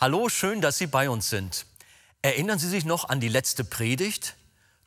Hallo, 0.00 0.28
schön, 0.28 0.60
dass 0.60 0.78
Sie 0.78 0.86
bei 0.86 1.10
uns 1.10 1.28
sind. 1.28 1.66
Erinnern 2.22 2.60
Sie 2.60 2.68
sich 2.68 2.84
noch 2.84 3.08
an 3.08 3.18
die 3.18 3.26
letzte 3.26 3.64
Predigt? 3.64 4.36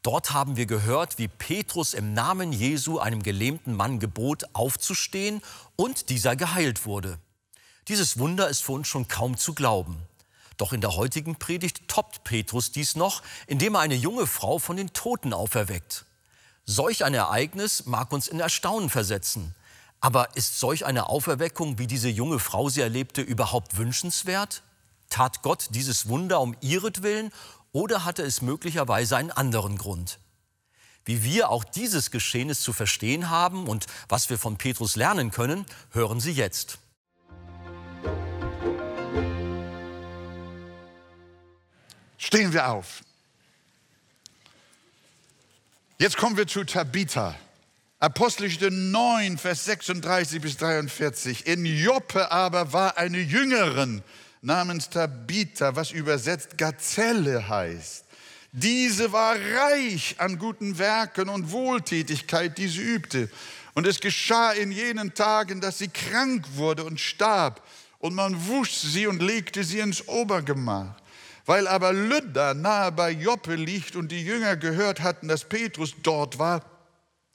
Dort 0.03 0.31
haben 0.31 0.55
wir 0.55 0.65
gehört, 0.65 1.17
wie 1.17 1.27
Petrus 1.27 1.93
im 1.93 2.13
Namen 2.13 2.53
Jesu 2.53 2.97
einem 2.97 3.21
gelähmten 3.21 3.75
Mann 3.75 3.99
gebot, 3.99 4.45
aufzustehen 4.53 5.41
und 5.75 6.07
dieser 6.07 6.37
geheilt 6.37 6.85
wurde. 6.85 7.19
Dieses 7.89 8.19
Wunder 8.19 8.47
ist 8.47 8.63
für 8.63 8.71
uns 8.71 8.87
schon 8.87 9.09
kaum 9.09 9.35
zu 9.35 9.53
glauben. 9.53 9.97
Doch 10.55 10.71
in 10.71 10.79
der 10.79 10.95
heutigen 10.95 11.35
Predigt 11.35 11.89
toppt 11.89 12.23
Petrus 12.23 12.71
dies 12.71 12.95
noch, 12.95 13.21
indem 13.47 13.75
er 13.75 13.81
eine 13.81 13.95
junge 13.95 14.27
Frau 14.27 14.59
von 14.59 14.77
den 14.77 14.93
Toten 14.93 15.33
auferweckt. 15.33 16.05
Solch 16.63 17.03
ein 17.03 17.13
Ereignis 17.13 17.85
mag 17.85 18.13
uns 18.13 18.29
in 18.29 18.39
Erstaunen 18.39 18.89
versetzen. 18.89 19.55
Aber 19.99 20.37
ist 20.37 20.57
solch 20.57 20.85
eine 20.85 21.09
Auferweckung, 21.09 21.79
wie 21.79 21.87
diese 21.87 22.07
junge 22.07 22.39
Frau 22.39 22.69
sie 22.69 22.79
erlebte, 22.79 23.21
überhaupt 23.21 23.75
wünschenswert? 23.75 24.63
Tat 25.11 25.43
Gott 25.43 25.67
dieses 25.71 26.07
Wunder 26.07 26.41
um 26.41 26.55
ihretwillen 26.61 27.31
oder 27.71 28.05
hatte 28.05 28.23
es 28.23 28.41
möglicherweise 28.41 29.17
einen 29.17 29.29
anderen 29.29 29.77
Grund? 29.77 30.17
Wie 31.05 31.23
wir 31.23 31.49
auch 31.49 31.63
dieses 31.63 32.09
Geschehnis 32.09 32.61
zu 32.61 32.73
verstehen 32.73 33.29
haben 33.29 33.67
und 33.67 33.85
was 34.09 34.29
wir 34.29 34.39
von 34.39 34.57
Petrus 34.57 34.95
lernen 34.95 35.29
können, 35.29 35.65
hören 35.91 36.19
Sie 36.19 36.31
jetzt. 36.31 36.79
Stehen 42.17 42.53
wir 42.53 42.69
auf. 42.69 43.01
Jetzt 45.97 46.17
kommen 46.17 46.37
wir 46.37 46.47
zu 46.47 46.63
Tabitha. 46.63 47.35
Apostelgeschichte 47.99 48.71
9, 48.71 49.37
Vers 49.37 49.65
36 49.65 50.41
bis 50.41 50.57
43. 50.57 51.45
In 51.45 51.65
Joppe 51.65 52.31
aber 52.31 52.73
war 52.73 52.97
eine 52.97 53.19
Jüngerin, 53.19 54.03
namens 54.41 54.89
Tabitha, 54.89 55.75
was 55.75 55.91
übersetzt 55.91 56.57
Gazelle 56.57 57.47
heißt. 57.47 58.05
Diese 58.51 59.11
war 59.13 59.35
reich 59.35 60.15
an 60.17 60.37
guten 60.37 60.77
Werken 60.77 61.29
und 61.29 61.51
Wohltätigkeit, 61.51 62.57
die 62.57 62.67
sie 62.67 62.81
übte. 62.81 63.29
Und 63.73 63.87
es 63.87 64.01
geschah 64.01 64.51
in 64.51 64.71
jenen 64.71 65.13
Tagen, 65.13 65.61
dass 65.61 65.77
sie 65.77 65.87
krank 65.87 66.45
wurde 66.55 66.83
und 66.83 66.99
starb. 66.99 67.65
Und 67.99 68.15
man 68.15 68.47
wusch 68.47 68.71
sie 68.71 69.07
und 69.07 69.21
legte 69.21 69.63
sie 69.63 69.79
ins 69.79 70.07
Obergemach. 70.07 70.95
Weil 71.45 71.67
aber 71.67 71.93
Lydda 71.93 72.53
nahe 72.53 72.91
bei 72.91 73.11
Joppe 73.11 73.55
liegt 73.55 73.95
und 73.95 74.11
die 74.11 74.23
Jünger 74.23 74.57
gehört 74.57 75.01
hatten, 75.01 75.27
dass 75.27 75.45
Petrus 75.45 75.93
dort 76.03 76.37
war, 76.39 76.61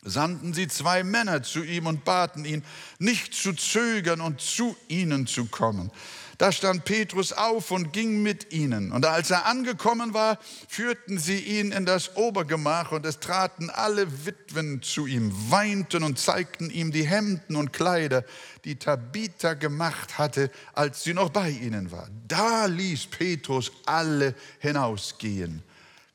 sandten 0.02 0.54
sie 0.54 0.68
zwei 0.68 1.02
Männer 1.02 1.42
zu 1.42 1.64
ihm 1.64 1.86
und 1.86 2.04
baten 2.04 2.44
ihn, 2.44 2.64
nicht 2.98 3.34
zu 3.34 3.52
zögern 3.52 4.20
und 4.20 4.40
zu 4.40 4.76
ihnen 4.88 5.26
zu 5.26 5.46
kommen. 5.46 5.90
Da 6.38 6.52
stand 6.52 6.84
Petrus 6.84 7.32
auf 7.32 7.70
und 7.70 7.92
ging 7.94 8.22
mit 8.22 8.52
ihnen. 8.52 8.92
Und 8.92 9.06
als 9.06 9.30
er 9.30 9.46
angekommen 9.46 10.12
war, 10.12 10.38
führten 10.68 11.18
sie 11.18 11.38
ihn 11.38 11.72
in 11.72 11.86
das 11.86 12.16
Obergemach 12.16 12.92
und 12.92 13.06
es 13.06 13.20
traten 13.20 13.70
alle 13.70 14.26
Witwen 14.26 14.82
zu 14.82 15.06
ihm, 15.06 15.32
weinten 15.50 16.02
und 16.02 16.18
zeigten 16.18 16.68
ihm 16.68 16.92
die 16.92 17.06
Hemden 17.06 17.56
und 17.56 17.72
Kleider, 17.72 18.22
die 18.64 18.76
Tabitha 18.76 19.54
gemacht 19.54 20.18
hatte, 20.18 20.50
als 20.74 21.04
sie 21.04 21.14
noch 21.14 21.30
bei 21.30 21.48
ihnen 21.48 21.90
war. 21.90 22.08
Da 22.28 22.66
ließ 22.66 23.06
Petrus 23.06 23.72
alle 23.86 24.34
hinausgehen, 24.58 25.62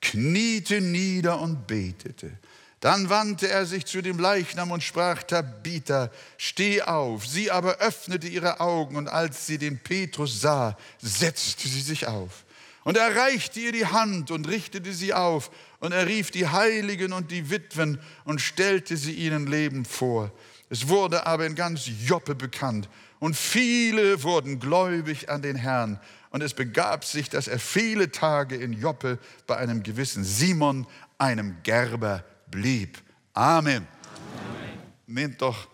kniete 0.01 0.81
nieder 0.81 1.39
und 1.39 1.65
betete. 1.65 2.31
Dann 2.81 3.09
wandte 3.09 3.47
er 3.47 3.67
sich 3.67 3.85
zu 3.85 4.01
dem 4.01 4.17
Leichnam 4.17 4.71
und 4.71 4.83
sprach, 4.83 5.21
Tabitha, 5.21 6.09
steh 6.37 6.81
auf. 6.81 7.27
Sie 7.27 7.51
aber 7.51 7.77
öffnete 7.77 8.27
ihre 8.27 8.59
Augen 8.59 8.95
und 8.95 9.07
als 9.07 9.45
sie 9.45 9.59
den 9.59 9.77
Petrus 9.77 10.41
sah, 10.41 10.75
setzte 10.99 11.67
sie 11.67 11.81
sich 11.81 12.07
auf. 12.07 12.43
Und 12.83 12.97
er 12.97 13.15
reichte 13.15 13.59
ihr 13.59 13.71
die 13.71 13.85
Hand 13.85 14.31
und 14.31 14.47
richtete 14.47 14.93
sie 14.93 15.13
auf. 15.13 15.51
Und 15.79 15.91
er 15.91 16.07
rief 16.07 16.31
die 16.31 16.47
Heiligen 16.47 17.13
und 17.13 17.29
die 17.29 17.51
Witwen 17.51 17.99
und 18.25 18.41
stellte 18.41 18.97
sie 18.97 19.13
ihnen 19.13 19.45
lebend 19.45 19.87
vor. 19.87 20.31
Es 20.71 20.87
wurde 20.87 21.27
aber 21.27 21.45
in 21.45 21.53
ganz 21.53 21.83
Joppe 21.85 22.33
bekannt. 22.33 22.89
Und 23.19 23.37
viele 23.37 24.23
wurden 24.23 24.59
gläubig 24.59 25.29
an 25.29 25.43
den 25.43 25.55
Herrn. 25.55 25.99
Und 26.31 26.41
es 26.41 26.55
begab 26.55 27.05
sich, 27.05 27.29
dass 27.29 27.47
er 27.47 27.59
viele 27.59 28.11
Tage 28.11 28.55
in 28.55 28.73
Joppe 28.73 29.19
bei 29.45 29.57
einem 29.57 29.83
gewissen 29.83 30.23
Simon, 30.23 30.87
einem 31.19 31.57
Gerber, 31.61 32.23
blieb. 32.51 32.97
Amen. 33.33 33.87
Amen. 33.87 34.79
Nehmt 35.07 35.41
doch 35.41 35.67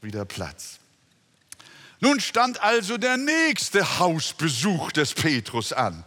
wieder 0.00 0.24
Platz. 0.24 0.78
Nun 2.00 2.20
stand 2.20 2.62
also 2.62 2.96
der 2.96 3.16
nächste 3.16 3.98
Hausbesuch 3.98 4.92
des 4.92 5.14
Petrus 5.14 5.72
an. 5.72 6.04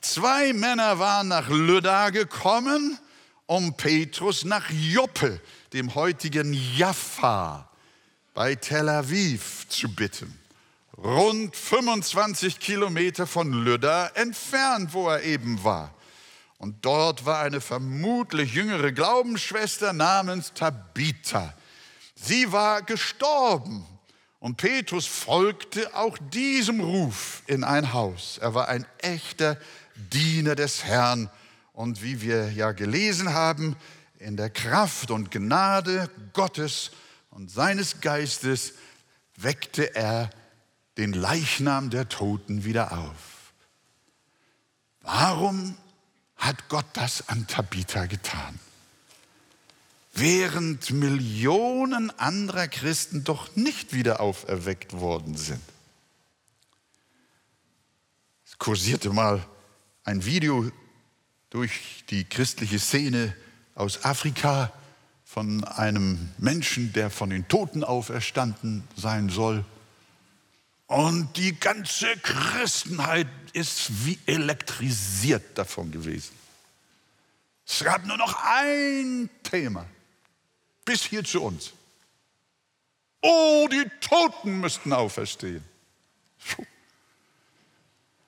Zwei 0.00 0.54
Männer 0.54 0.98
waren 0.98 1.28
nach 1.28 1.48
Lydda 1.50 2.08
gekommen, 2.08 2.98
um 3.44 3.76
Petrus 3.76 4.44
nach 4.44 4.70
Joppe, 4.70 5.40
dem 5.74 5.94
heutigen 5.94 6.54
Jaffa, 6.54 7.68
bei 8.32 8.54
Tel 8.54 8.88
Aviv 8.88 9.66
zu 9.68 9.94
bitten. 9.94 10.38
Rund 10.96 11.54
25 11.54 12.58
Kilometer 12.58 13.26
von 13.26 13.52
Lydda 13.52 14.08
entfernt, 14.14 14.94
wo 14.94 15.08
er 15.08 15.22
eben 15.22 15.62
war. 15.62 15.94
Und 16.60 16.84
dort 16.84 17.24
war 17.24 17.40
eine 17.40 17.62
vermutlich 17.62 18.52
jüngere 18.52 18.92
Glaubensschwester 18.92 19.94
namens 19.94 20.52
Tabitha. 20.52 21.54
Sie 22.14 22.52
war 22.52 22.82
gestorben. 22.82 23.86
Und 24.40 24.58
Petrus 24.58 25.06
folgte 25.06 25.96
auch 25.96 26.18
diesem 26.18 26.80
Ruf 26.80 27.42
in 27.46 27.64
ein 27.64 27.94
Haus. 27.94 28.36
Er 28.42 28.52
war 28.52 28.68
ein 28.68 28.84
echter 28.98 29.56
Diener 30.12 30.54
des 30.54 30.84
Herrn. 30.84 31.30
Und 31.72 32.02
wie 32.02 32.20
wir 32.20 32.52
ja 32.52 32.72
gelesen 32.72 33.32
haben, 33.32 33.74
in 34.18 34.36
der 34.36 34.50
Kraft 34.50 35.10
und 35.10 35.30
Gnade 35.30 36.10
Gottes 36.34 36.90
und 37.30 37.50
seines 37.50 38.02
Geistes 38.02 38.74
weckte 39.34 39.94
er 39.94 40.28
den 40.98 41.14
Leichnam 41.14 41.88
der 41.88 42.10
Toten 42.10 42.64
wieder 42.64 42.92
auf. 42.92 43.54
Warum 45.00 45.74
hat 46.40 46.68
Gott 46.68 46.86
das 46.94 47.28
an 47.28 47.46
Tabitha 47.46 48.06
getan. 48.06 48.58
Während 50.12 50.90
Millionen 50.90 52.10
anderer 52.18 52.66
Christen 52.66 53.22
doch 53.22 53.54
nicht 53.54 53.92
wieder 53.92 54.20
auferweckt 54.20 54.94
worden 54.94 55.36
sind. 55.36 55.62
Es 58.44 58.58
kursierte 58.58 59.10
mal 59.10 59.46
ein 60.02 60.24
Video 60.24 60.70
durch 61.50 62.04
die 62.10 62.24
christliche 62.24 62.78
Szene 62.78 63.34
aus 63.74 64.04
Afrika 64.04 64.72
von 65.24 65.62
einem 65.64 66.30
Menschen, 66.38 66.92
der 66.92 67.10
von 67.10 67.30
den 67.30 67.46
Toten 67.46 67.84
auferstanden 67.84 68.82
sein 68.96 69.28
soll. 69.28 69.64
Und 70.90 71.36
die 71.36 71.54
ganze 71.54 72.16
Christenheit 72.16 73.28
ist 73.52 74.04
wie 74.04 74.18
elektrisiert 74.26 75.56
davon 75.56 75.92
gewesen. 75.92 76.32
Es 77.64 77.84
gab 77.84 78.04
nur 78.06 78.16
noch 78.16 78.36
ein 78.44 79.30
Thema, 79.44 79.86
bis 80.84 81.04
hier 81.04 81.22
zu 81.22 81.42
uns. 81.42 81.70
Oh, 83.22 83.68
die 83.70 83.88
Toten 84.00 84.58
müssten 84.58 84.92
auferstehen. 84.92 85.62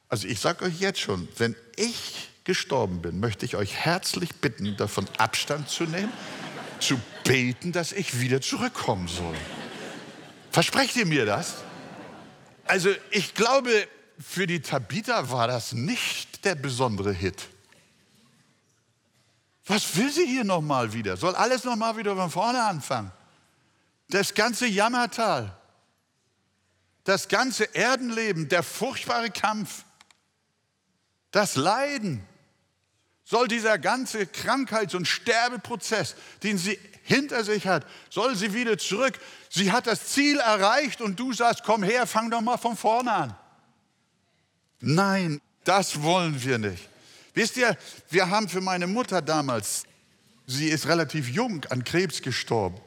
Also 0.09 0.29
ich 0.29 0.39
sage 0.39 0.67
euch 0.67 0.79
jetzt 0.79 1.01
schon, 1.01 1.27
wenn 1.39 1.57
ich 1.75 2.31
gestorben 2.45 3.03
bin, 3.03 3.19
möchte 3.19 3.45
ich 3.45 3.57
euch 3.57 3.75
herzlich 3.75 4.37
bitten, 4.37 4.77
davon 4.77 5.09
Abstand 5.19 5.69
zu 5.69 5.83
nehmen, 5.83 6.13
zu 6.79 7.01
beten, 7.25 7.73
dass 7.73 7.91
ich 7.91 8.21
wieder 8.21 8.41
zurückkommen 8.41 9.09
soll. 9.09 9.37
Versprecht 10.53 10.95
ihr 10.95 11.07
mir 11.07 11.27
das? 11.27 11.57
Also 12.73 12.89
ich 13.11 13.35
glaube, 13.35 13.87
für 14.19 14.47
die 14.47 14.63
Tabitha 14.63 15.31
war 15.31 15.47
das 15.47 15.75
nicht 15.75 16.43
der 16.47 16.55
besondere 16.55 17.13
Hit. 17.13 17.51
Was 19.67 19.95
will 19.95 20.11
sie 20.11 20.25
hier 20.25 20.45
nochmal 20.45 20.95
wieder? 20.95 21.19
Soll 21.19 21.35
alles 21.35 21.65
nochmal 21.65 21.99
wieder 21.99 22.17
von 22.17 22.31
vorne 22.31 22.65
anfangen? 22.65 23.13
Das 24.09 24.33
ganze 24.33 24.67
Jammertal, 24.67 25.55
das 27.05 27.29
ganze 27.29 27.65
Erdenleben, 27.75 28.49
der 28.49 28.63
furchtbare 28.63 29.29
Kampf, 29.29 29.85
das 31.31 31.57
Leiden, 31.57 32.27
soll 33.23 33.49
dieser 33.49 33.79
ganze 33.79 34.27
Krankheits- 34.27 34.95
und 34.95 35.07
Sterbeprozess, 35.07 36.15
den 36.43 36.57
sie 36.57 36.79
hinter 37.03 37.45
sich 37.45 37.67
hat, 37.67 37.87
soll 38.11 38.37
sie 38.37 38.55
wieder 38.55 38.79
zurück. 38.79 39.19
Sie 39.51 39.73
hat 39.73 39.87
das 39.87 40.09
Ziel 40.09 40.39
erreicht 40.39 41.01
und 41.01 41.19
du 41.19 41.33
sagst, 41.33 41.63
komm 41.65 41.83
her, 41.83 42.07
fang 42.07 42.31
doch 42.31 42.41
mal 42.41 42.57
von 42.57 42.77
vorne 42.77 43.13
an. 43.13 43.37
Nein, 44.81 45.41
das 45.65 46.03
wollen 46.03 46.43
wir 46.43 46.59
nicht. 46.59 46.89
Wisst 47.35 47.57
ihr, 47.57 47.77
wir 48.11 48.31
haben 48.31 48.49
für 48.49 48.61
meine 48.61 48.87
Mutter 48.87 49.23
damals, 49.23 49.85
sie 50.47 50.69
ist 50.69 50.87
relativ 50.87 51.29
jung 51.29 51.65
an 51.71 51.85
Krebs 51.85 52.21
gestorben. 52.21 52.79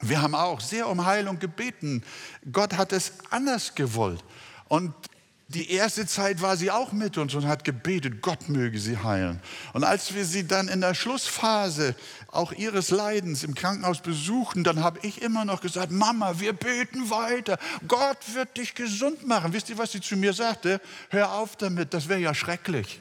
Wir 0.00 0.20
haben 0.20 0.34
auch 0.34 0.60
sehr 0.60 0.88
um 0.88 1.06
Heilung 1.06 1.38
gebeten. 1.38 2.02
Gott 2.52 2.74
hat 2.74 2.92
es 2.92 3.12
anders 3.30 3.74
gewollt. 3.74 4.22
Und 4.68 4.92
Die 5.48 5.70
erste 5.70 6.06
Zeit 6.06 6.40
war 6.40 6.56
sie 6.56 6.70
auch 6.70 6.92
mit 6.92 7.18
uns 7.18 7.34
und 7.34 7.46
hat 7.46 7.64
gebetet, 7.64 8.22
Gott 8.22 8.48
möge 8.48 8.78
sie 8.78 8.96
heilen. 8.96 9.40
Und 9.74 9.84
als 9.84 10.14
wir 10.14 10.24
sie 10.24 10.46
dann 10.46 10.68
in 10.68 10.80
der 10.80 10.94
Schlussphase 10.94 11.94
auch 12.28 12.52
ihres 12.52 12.90
Leidens 12.90 13.44
im 13.44 13.54
Krankenhaus 13.54 14.00
besuchten, 14.00 14.64
dann 14.64 14.82
habe 14.82 15.00
ich 15.02 15.20
immer 15.20 15.44
noch 15.44 15.60
gesagt, 15.60 15.92
Mama, 15.92 16.40
wir 16.40 16.54
beten 16.54 17.10
weiter. 17.10 17.58
Gott 17.86 18.18
wird 18.32 18.56
dich 18.56 18.74
gesund 18.74 19.26
machen. 19.26 19.52
Wisst 19.52 19.68
ihr, 19.68 19.76
was 19.76 19.92
sie 19.92 20.00
zu 20.00 20.16
mir 20.16 20.32
sagte? 20.32 20.80
Hör 21.10 21.32
auf 21.32 21.56
damit, 21.56 21.92
das 21.92 22.08
wäre 22.08 22.20
ja 22.20 22.34
schrecklich. 22.34 23.00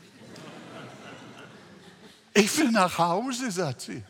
Ich 2.33 2.57
will 2.57 2.71
nach 2.71 2.97
Hause, 2.97 3.51
sagt 3.51 3.81
sie. 3.81 4.03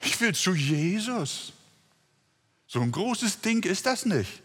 Ich 0.00 0.20
will 0.20 0.34
zu 0.34 0.52
Jesus. 0.52 1.52
So 2.66 2.80
ein 2.80 2.90
großes 2.90 3.40
Ding 3.40 3.64
ist 3.64 3.86
das 3.86 4.04
nicht. 4.04 4.42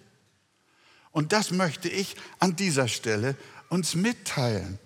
Und 1.12 1.34
das 1.34 1.52
möchte 1.52 1.90
ich 1.90 2.16
an 2.40 2.56
dieser 2.56 2.88
Stelle 2.88 3.36
uns 3.70 3.96
mitteilen. 3.96 4.80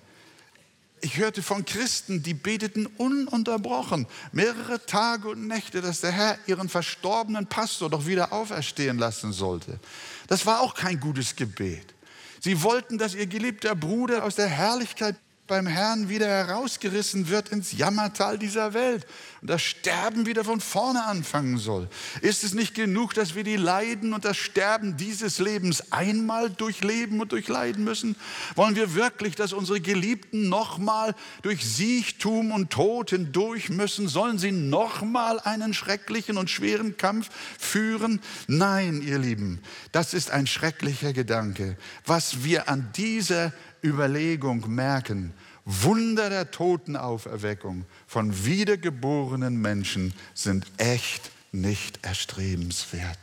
Ich 1.02 1.18
hörte 1.18 1.44
von 1.44 1.66
Christen, 1.66 2.24
die 2.24 2.34
beteten 2.34 2.88
ununterbrochen, 2.88 4.08
mehrere 4.32 4.84
Tage 4.86 5.30
und 5.30 5.46
Nächte, 5.48 5.82
dass 5.82 6.02
der 6.02 6.12
Herr 6.12 6.40
ihren 6.48 6.68
verstorbenen 6.68 7.46
Pastor 7.46 7.90
doch 7.90 8.08
wieder 8.08 8.34
auferstehen 8.34 8.98
lassen 8.98 9.32
sollte. 9.32 9.80
Das 10.28 10.48
war 10.48 10.62
auch 10.62 10.74
kein 10.74 11.00
gutes 11.00 11.36
Gebet. 11.36 11.94
Sie 12.40 12.64
wollten, 12.64 12.98
dass 12.98 13.14
ihr 13.14 13.28
geliebter 13.28 13.76
Bruder 13.76 14.24
aus 14.24 14.36
der 14.36 14.48
Herrlichkeit 14.48 15.16
beim 15.48 15.68
Herrn 15.68 16.10
wieder 16.10 16.28
herausgerissen 16.28 17.30
wird 17.30 17.50
ins 17.50 17.72
Jammertal 17.72 18.40
dieser 18.40 18.74
Welt 18.74 19.06
und 19.42 19.50
das 19.52 19.62
Sterben 19.62 20.26
wieder 20.26 20.44
von 20.44 20.60
vorne 20.60 21.04
anfangen 21.04 21.60
soll. 21.60 21.88
Ist 22.22 22.44
es 22.44 22.56
nicht 22.56 22.74
genug, 22.74 23.14
dass 23.14 23.36
wir 23.36 23.44
die 23.44 23.56
Leiden 23.56 24.14
und 24.14 24.26
das 24.26 24.38
Sterben 24.38 24.98
dieses 24.98 25.38
Lebens 25.38 25.92
einmal 25.92 26.50
durchleben 26.50 27.20
und 27.22 27.32
durchleiden 27.32 27.84
müssen? 27.84 28.16
Wollen 28.56 28.76
wir 28.76 28.96
wirklich, 28.96 29.36
dass 29.36 29.54
unsere 29.54 29.82
Geliebten 29.82 30.50
nochmal 30.50 31.14
durch 31.44 31.64
Siechtum 31.64 32.52
und 32.52 32.72
Tod 32.72 33.12
hindurch 33.12 33.70
müssen? 33.70 34.08
Sollen 34.08 34.40
sie 34.40 34.52
nochmal 34.52 35.40
einen 35.40 35.76
schrecklichen 35.76 36.38
und 36.38 36.50
schweren 36.50 36.98
Kampf 36.98 37.30
führen? 37.60 38.20
Nein, 38.48 39.04
ihr 39.04 39.20
Lieben, 39.20 39.62
das 39.92 40.16
ist 40.16 40.32
ein 40.32 40.48
schrecklicher 40.48 41.14
Gedanke. 41.14 41.78
Was 42.04 42.44
wir 42.44 42.68
an 42.68 42.90
dieser 42.96 43.54
Überlegung 43.84 44.74
merken, 44.74 45.34
Wunder 45.66 46.30
der 46.30 46.52
Totenauferweckung 46.52 47.86
von 48.06 48.46
wiedergeborenen 48.46 49.60
Menschen 49.60 50.14
sind 50.34 50.66
echt 50.78 51.32
nicht 51.52 52.06
erstrebenswert. 52.06 53.18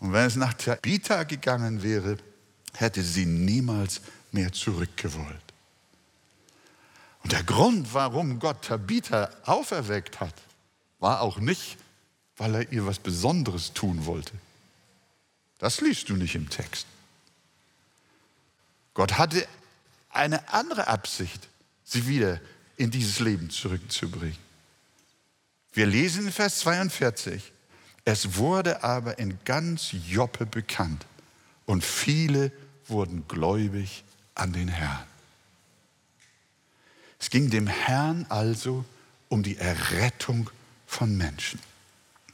Und 0.00 0.12
wenn 0.12 0.26
es 0.26 0.36
nach 0.36 0.54
Tabitha 0.54 1.22
gegangen 1.22 1.82
wäre, 1.82 2.16
hätte 2.74 3.02
sie 3.02 3.26
niemals 3.26 4.00
mehr 4.32 4.52
zurückgewollt. 4.52 5.46
Und 7.22 7.32
der 7.32 7.44
Grund, 7.44 7.94
warum 7.94 8.38
Gott 8.38 8.62
Tabitha 8.62 9.30
auferweckt 9.44 10.20
hat, 10.20 10.34
war 10.98 11.20
auch 11.22 11.38
nicht, 11.38 11.76
weil 12.36 12.54
er 12.56 12.72
ihr 12.72 12.86
was 12.86 12.98
Besonderes 12.98 13.72
tun 13.72 14.06
wollte. 14.06 14.32
Das 15.58 15.80
liest 15.80 16.08
du 16.08 16.16
nicht 16.16 16.34
im 16.34 16.50
Text. 16.50 16.86
Gott 18.96 19.18
hatte 19.18 19.46
eine 20.08 20.54
andere 20.54 20.88
Absicht, 20.88 21.48
sie 21.84 22.08
wieder 22.08 22.40
in 22.78 22.90
dieses 22.90 23.20
Leben 23.20 23.50
zurückzubringen. 23.50 24.38
Wir 25.74 25.84
lesen 25.84 26.24
in 26.24 26.32
Vers 26.32 26.60
42, 26.60 27.52
es 28.06 28.36
wurde 28.36 28.82
aber 28.82 29.18
in 29.18 29.38
ganz 29.44 29.90
Joppe 30.08 30.46
bekannt 30.46 31.04
und 31.66 31.84
viele 31.84 32.50
wurden 32.88 33.28
gläubig 33.28 34.02
an 34.34 34.54
den 34.54 34.68
Herrn. 34.68 35.04
Es 37.20 37.28
ging 37.28 37.50
dem 37.50 37.66
Herrn 37.66 38.24
also 38.30 38.82
um 39.28 39.42
die 39.42 39.58
Errettung 39.58 40.48
von 40.86 41.14
Menschen. 41.18 41.60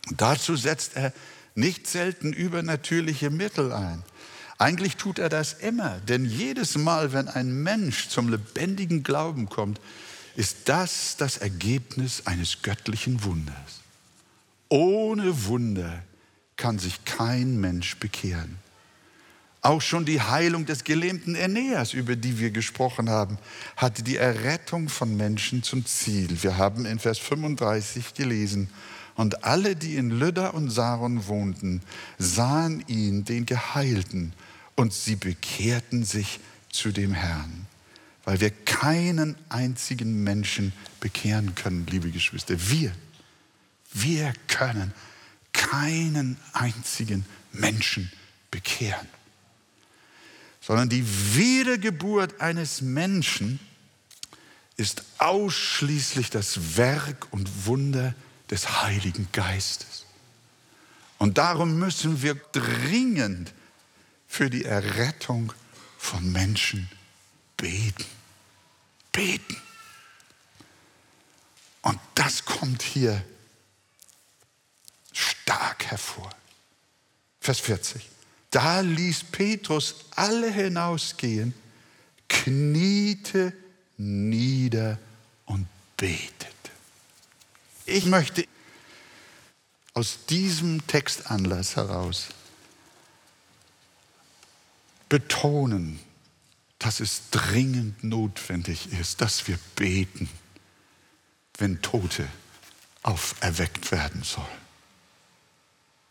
Und 0.09 0.21
dazu 0.21 0.55
setzt 0.55 0.95
er 0.95 1.13
nicht 1.57 1.89
selten 1.89 2.33
übernatürliche 2.33 3.31
Mittel 3.31 3.73
ein. 3.73 4.05
Eigentlich 4.63 4.95
tut 4.97 5.19
er 5.19 5.29
das 5.29 5.55
immer, 5.55 5.99
denn 6.07 6.25
jedes 6.25 6.79
Mal, 6.79 7.13
wenn 7.13 7.27
ein 7.27 7.65
Mensch 7.65 8.09
zum 8.11 8.29
lebendigen 8.29 9.03
Glauben 9.03 9.49
kommt, 9.49 9.81
ist 10.37 10.69
das 10.69 11.17
das 11.17 11.39
Ergebnis 11.39 12.29
eines 12.29 12.63
göttlichen 12.63 13.25
Wunders. 13.25 13.81
Ohne 14.69 15.47
Wunder 15.47 16.05
kann 16.57 16.79
sich 16.79 17.05
kein 17.05 17.61
Mensch 17.61 17.97
bekehren. 17.97 18.57
Auch 19.63 19.81
schon 19.81 20.05
die 20.05 20.21
Heilung 20.21 20.65
des 20.65 20.85
gelähmten 20.85 21.35
Aeneas, 21.35 21.93
über 21.93 22.15
die 22.15 22.39
wir 22.39 22.53
gesprochen 22.53 23.11
haben, 23.11 23.39
hatte 23.77 24.05
die 24.05 24.17
Errettung 24.17 24.89
von 24.89 25.17
Menschen 25.17 25.65
zum 25.65 25.85
Ziel. 25.87 26.41
Wir 26.41 26.57
haben 26.57 26.87
in 26.87 27.01
Vers 27.01 27.19
35 27.19 28.15
gelesen, 28.15 28.69
und 29.15 29.45
alle, 29.45 29.77
die 29.77 29.97
in 29.97 30.11
Lydda 30.11 30.49
und 30.49 30.71
Saron 30.71 31.27
wohnten, 31.27 31.83
sahen 32.19 32.83
ihn, 32.87 33.25
den 33.25 33.45
Geheilten, 33.45 34.33
und 34.77 34.93
sie 34.93 35.17
bekehrten 35.17 36.05
sich 36.05 36.41
zu 36.71 36.93
dem 36.93 37.13
Herrn. 37.13 37.67
Weil 38.25 38.41
wir 38.41 38.51
keinen 38.51 39.37
einzigen 39.49 40.23
Menschen 40.23 40.73
bekehren 41.01 41.55
können, 41.55 41.87
liebe 41.87 42.11
Geschwister. 42.11 42.55
Wir, 42.71 42.93
wir 43.93 44.33
können 44.47 44.95
keinen 45.53 46.39
einzigen 46.53 47.27
Menschen 47.53 48.11
bekehren. 48.51 49.09
Sondern 50.61 50.89
die 50.89 51.05
Wiedergeburt 51.35 52.41
eines 52.41 52.81
Menschen 52.81 53.59
ist 54.77 55.03
ausschließlich 55.19 56.31
das 56.31 56.77
Werk 56.77 57.27
und 57.33 57.67
Wunder 57.67 58.15
des 58.51 58.83
Heiligen 58.83 59.29
Geistes. 59.33 60.07
Und 61.19 61.39
darum 61.39 61.79
müssen 61.79 62.23
wir 62.23 62.35
dringend 62.53 63.53
für 64.33 64.49
die 64.49 64.65
Errettung 64.65 65.53
von 65.99 66.33
Menschen 66.33 66.89
beten. 67.59 68.07
Beten. 69.13 69.59
Und 71.83 72.01
das 72.15 72.47
kommt 72.47 72.81
hier 72.81 73.23
stark 75.13 75.85
hervor. 75.85 76.31
Vers 77.41 77.61
40. 77.61 78.09
Da 78.51 78.81
ließ 78.81 79.25
Petrus 79.25 80.07
alle 80.17 80.51
hinausgehen, 80.51 81.53
kniete 82.27 83.53
nieder 83.99 84.99
und 85.45 85.69
betete. 85.99 86.49
Ich 87.85 88.07
möchte 88.07 88.47
aus 89.93 90.25
diesem 90.25 90.87
Textanlass 90.87 91.77
heraus 91.77 92.29
betonen, 95.13 96.01
dass 96.79 97.01
es 97.01 97.29
dringend 97.31 98.03
notwendig 98.03 98.91
ist, 98.99 99.21
dass 99.21 99.47
wir 99.47 99.59
beten, 99.77 100.27
wenn 101.59 101.83
Tote 101.83 102.27
auferweckt 103.03 103.93
werden 103.93 104.23
sollen. 104.23 104.47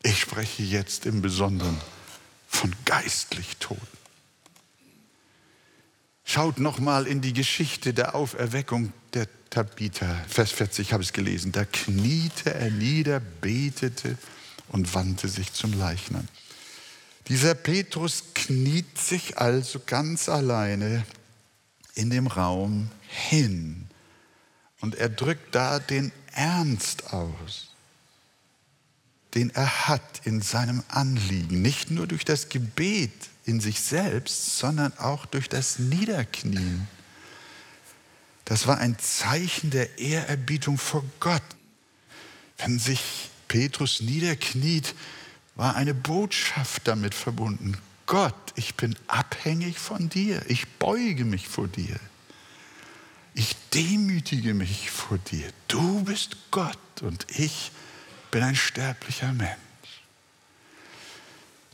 Ich 0.03 0.19
spreche 0.19 0.61
jetzt 0.61 1.07
im 1.07 1.23
Besonderen 1.23 1.81
von 2.47 2.75
geistlich 2.85 3.57
Toten. 3.57 3.81
Schaut 6.23 6.59
noch 6.59 6.77
mal 6.77 7.07
in 7.07 7.21
die 7.21 7.33
Geschichte 7.33 7.95
der 7.95 8.13
Auferweckung 8.13 8.93
der 9.15 9.27
Tabitha, 9.49 10.23
Vers 10.27 10.51
40 10.51 10.93
habe 10.93 11.01
ich 11.01 11.09
es 11.09 11.13
gelesen. 11.13 11.51
Da 11.51 11.65
kniete 11.65 12.53
er 12.53 12.69
nieder, 12.69 13.19
betete 13.19 14.15
und 14.67 14.93
wandte 14.93 15.27
sich 15.27 15.53
zum 15.53 15.73
Leichnam. 15.73 16.27
Dieser 17.27 17.55
Petrus 17.55 18.23
kniet 18.33 18.97
sich 18.97 19.37
also 19.37 19.79
ganz 19.85 20.27
alleine 20.29 21.05
in 21.95 22.09
dem 22.09 22.27
Raum 22.27 22.89
hin 23.07 23.87
und 24.79 24.95
er 24.95 25.09
drückt 25.09 25.53
da 25.53 25.79
den 25.79 26.11
Ernst 26.33 27.13
aus, 27.13 27.69
den 29.35 29.49
er 29.51 29.87
hat 29.87 30.25
in 30.25 30.41
seinem 30.41 30.83
Anliegen, 30.87 31.61
nicht 31.61 31.91
nur 31.91 32.07
durch 32.07 32.25
das 32.25 32.49
Gebet 32.49 33.11
in 33.45 33.59
sich 33.59 33.81
selbst, 33.81 34.57
sondern 34.57 34.97
auch 34.97 35.25
durch 35.25 35.47
das 35.49 35.79
Niederknien. 35.79 36.87
Das 38.45 38.67
war 38.67 38.79
ein 38.79 38.97
Zeichen 38.99 39.69
der 39.69 39.99
Ehrerbietung 39.99 40.77
vor 40.77 41.03
Gott. 41.19 41.43
Wenn 42.57 42.79
sich 42.79 43.29
Petrus 43.47 44.01
niederkniet, 44.01 44.93
war 45.55 45.75
eine 45.75 45.93
Botschaft 45.93 46.87
damit 46.87 47.13
verbunden. 47.13 47.77
Gott, 48.05 48.35
ich 48.55 48.75
bin 48.75 48.95
abhängig 49.07 49.79
von 49.79 50.09
dir. 50.09 50.41
Ich 50.47 50.67
beuge 50.67 51.25
mich 51.25 51.47
vor 51.47 51.67
dir. 51.67 51.97
Ich 53.33 53.55
demütige 53.73 54.53
mich 54.53 54.91
vor 54.91 55.17
dir. 55.17 55.47
Du 55.67 56.03
bist 56.03 56.35
Gott 56.51 56.77
und 57.01 57.25
ich 57.29 57.71
bin 58.29 58.43
ein 58.43 58.55
sterblicher 58.55 59.31
Mensch. 59.31 59.57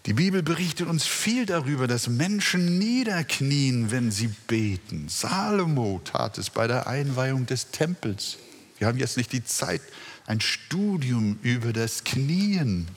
Die 0.05 0.13
Bibel 0.13 0.41
berichtet 0.41 0.87
uns 0.87 1.05
viel 1.05 1.45
darüber, 1.45 1.87
dass 1.87 2.07
Menschen 2.07 2.79
niederknien, 2.79 3.91
wenn 3.91 4.09
sie 4.09 4.29
beten. 4.47 5.09
Salomo 5.09 5.99
tat 6.03 6.37
es 6.37 6.49
bei 6.49 6.67
der 6.67 6.87
Einweihung 6.87 7.45
des 7.45 7.71
Tempels. 7.71 8.37
Wir 8.77 8.87
haben 8.87 8.97
jetzt 8.97 9.17
nicht 9.17 9.33
die 9.33 9.43
Zeit, 9.43 9.81
ein 10.25 10.39
Studium 10.39 11.39
über 11.41 11.73
das 11.73 12.03
Knien 12.03 12.87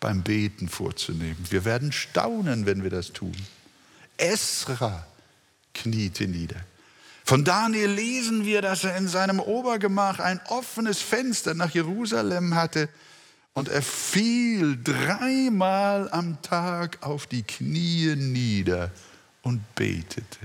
beim 0.00 0.22
Beten 0.22 0.68
vorzunehmen. 0.68 1.44
Wir 1.50 1.64
werden 1.64 1.92
staunen, 1.92 2.66
wenn 2.66 2.82
wir 2.82 2.90
das 2.90 3.12
tun. 3.12 3.36
Esra 4.16 5.06
kniete 5.74 6.26
nieder. 6.26 6.60
Von 7.24 7.44
Daniel 7.44 7.90
lesen 7.90 8.44
wir, 8.44 8.62
dass 8.62 8.84
er 8.84 8.96
in 8.96 9.06
seinem 9.06 9.38
Obergemach 9.38 10.18
ein 10.18 10.40
offenes 10.48 11.00
Fenster 11.00 11.54
nach 11.54 11.74
Jerusalem 11.74 12.54
hatte 12.54 12.88
und 13.52 13.68
er 13.68 13.82
fiel 13.82 14.78
dreimal 14.82 16.08
am 16.10 16.40
Tag 16.42 16.98
auf 17.02 17.26
die 17.26 17.42
Knie 17.42 18.14
nieder 18.16 18.90
und 19.42 19.74
betete 19.74 20.38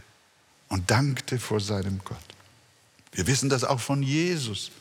und 0.67 0.89
dankte 0.89 1.39
vor 1.39 1.59
seinem 1.59 2.01
Gott. 2.03 2.17
Wir 3.11 3.27
wissen 3.27 3.49
das 3.49 3.63
auch 3.63 3.79
von 3.79 4.03
Jesus. 4.03 4.71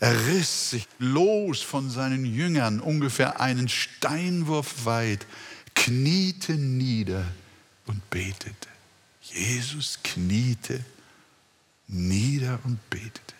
Er 0.00 0.26
riss 0.26 0.70
sich 0.70 0.88
los 0.98 1.60
von 1.60 1.90
seinen 1.90 2.24
Jüngern, 2.24 2.80
ungefähr 2.80 3.40
einen 3.40 3.68
Steinwurf 3.68 4.86
weit, 4.86 5.26
kniete 5.74 6.54
nieder 6.54 7.24
und 7.86 8.08
betete. 8.08 8.68
Jesus 9.20 9.98
kniete 10.02 10.80
nieder 11.86 12.58
und 12.64 12.78
betete. 12.88 13.34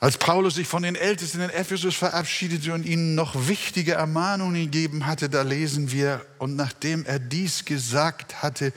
Als 0.00 0.18
Paulus 0.18 0.56
sich 0.56 0.68
von 0.68 0.82
den 0.82 0.96
Ältesten 0.96 1.40
in 1.40 1.48
Ephesus 1.48 1.94
verabschiedete 1.94 2.74
und 2.74 2.84
ihnen 2.84 3.14
noch 3.14 3.48
wichtige 3.48 3.92
Ermahnungen 3.92 4.70
gegeben 4.70 5.06
hatte, 5.06 5.30
da 5.30 5.40
lesen 5.40 5.92
wir, 5.92 6.26
und 6.38 6.56
nachdem 6.56 7.06
er 7.06 7.18
dies 7.18 7.64
gesagt 7.64 8.42
hatte, 8.42 8.74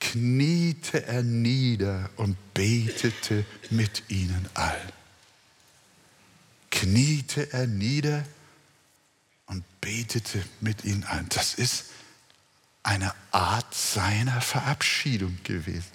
kniete 0.00 1.04
er 1.06 1.22
nieder 1.22 2.08
und 2.16 2.36
betete 2.54 3.44
mit 3.68 4.04
ihnen 4.08 4.48
allen. 4.54 4.99
Kniete 6.80 7.52
er 7.52 7.66
nieder 7.66 8.24
und 9.44 9.62
betete 9.82 10.42
mit 10.62 10.82
ihnen 10.86 11.04
allen. 11.04 11.28
Das 11.28 11.52
ist 11.52 11.90
eine 12.82 13.12
Art 13.32 13.74
seiner 13.74 14.40
Verabschiedung 14.40 15.36
gewesen. 15.44 15.90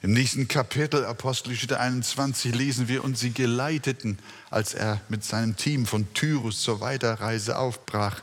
Im 0.00 0.14
nächsten 0.14 0.48
Kapitel 0.48 1.04
Apostelgeschichte 1.04 1.78
21 1.78 2.54
lesen 2.54 2.88
wir, 2.88 3.04
und 3.04 3.18
sie 3.18 3.32
geleiteten, 3.32 4.18
als 4.48 4.72
er 4.72 5.02
mit 5.10 5.22
seinem 5.22 5.54
Team 5.54 5.84
von 5.84 6.10
Tyrus 6.14 6.62
zur 6.62 6.80
Weiterreise 6.80 7.58
aufbrach. 7.58 8.22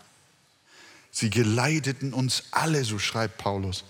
Sie 1.11 1.29
geleiteten 1.29 2.11
uns 2.11 2.45
alle, 2.49 2.83
so 2.83 2.97
schreibt 2.97 3.37
Paulus, 3.37 3.83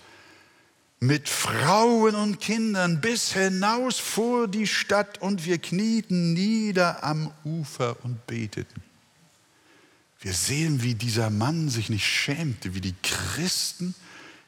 mit 1.00 1.30
Frauen 1.30 2.16
und 2.16 2.40
Kindern 2.40 3.02
bis 3.02 3.34
hinaus 3.34 4.00
vor 4.00 4.48
die 4.48 4.66
Stadt 4.66 5.22
und 5.22 5.46
wir 5.46 5.60
knieten 5.60 6.34
nieder 6.34 7.04
am 7.04 7.32
Ufer 7.44 7.98
und 8.04 8.26
beteten. 8.26 8.82
Wir 10.20 10.34
sehen, 10.34 10.82
wie 10.82 10.96
dieser 10.96 11.30
Mann 11.30 11.70
sich 11.70 11.90
nicht 11.90 12.06
schämte, 12.06 12.74
wie 12.74 12.82
die 12.82 12.96
Christen 13.04 13.94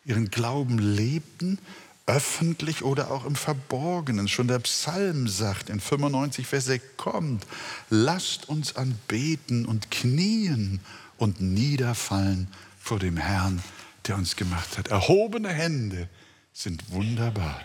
ihren 0.04 0.32
Glauben 0.32 0.80
lebten, 0.80 1.60
öffentlich 2.08 2.82
oder 2.82 3.12
auch 3.12 3.26
im 3.26 3.36
Verborgenen. 3.36 4.28
Schon 4.28 4.48
der 4.48 4.58
Psalm 4.60 5.28
sagt 5.28 5.70
in 5.70 5.80
95, 5.80 6.48
Vers 6.48 6.66
6, 6.66 6.84
kommt, 6.98 7.46
lasst 7.92 8.50
uns 8.50 8.76
anbeten 8.76 9.68
und 9.68 9.92
knien 9.92 10.80
und 11.18 11.40
niederfallen 11.40 12.48
vor 12.80 12.98
dem 12.98 13.18
Herrn, 13.18 13.62
der 14.08 14.16
uns 14.16 14.36
gemacht 14.36 14.80
hat. 14.80 14.88
Erhobene 14.88 15.50
Hände 15.50 16.10
sind 16.54 16.92
wunderbar. 16.92 17.62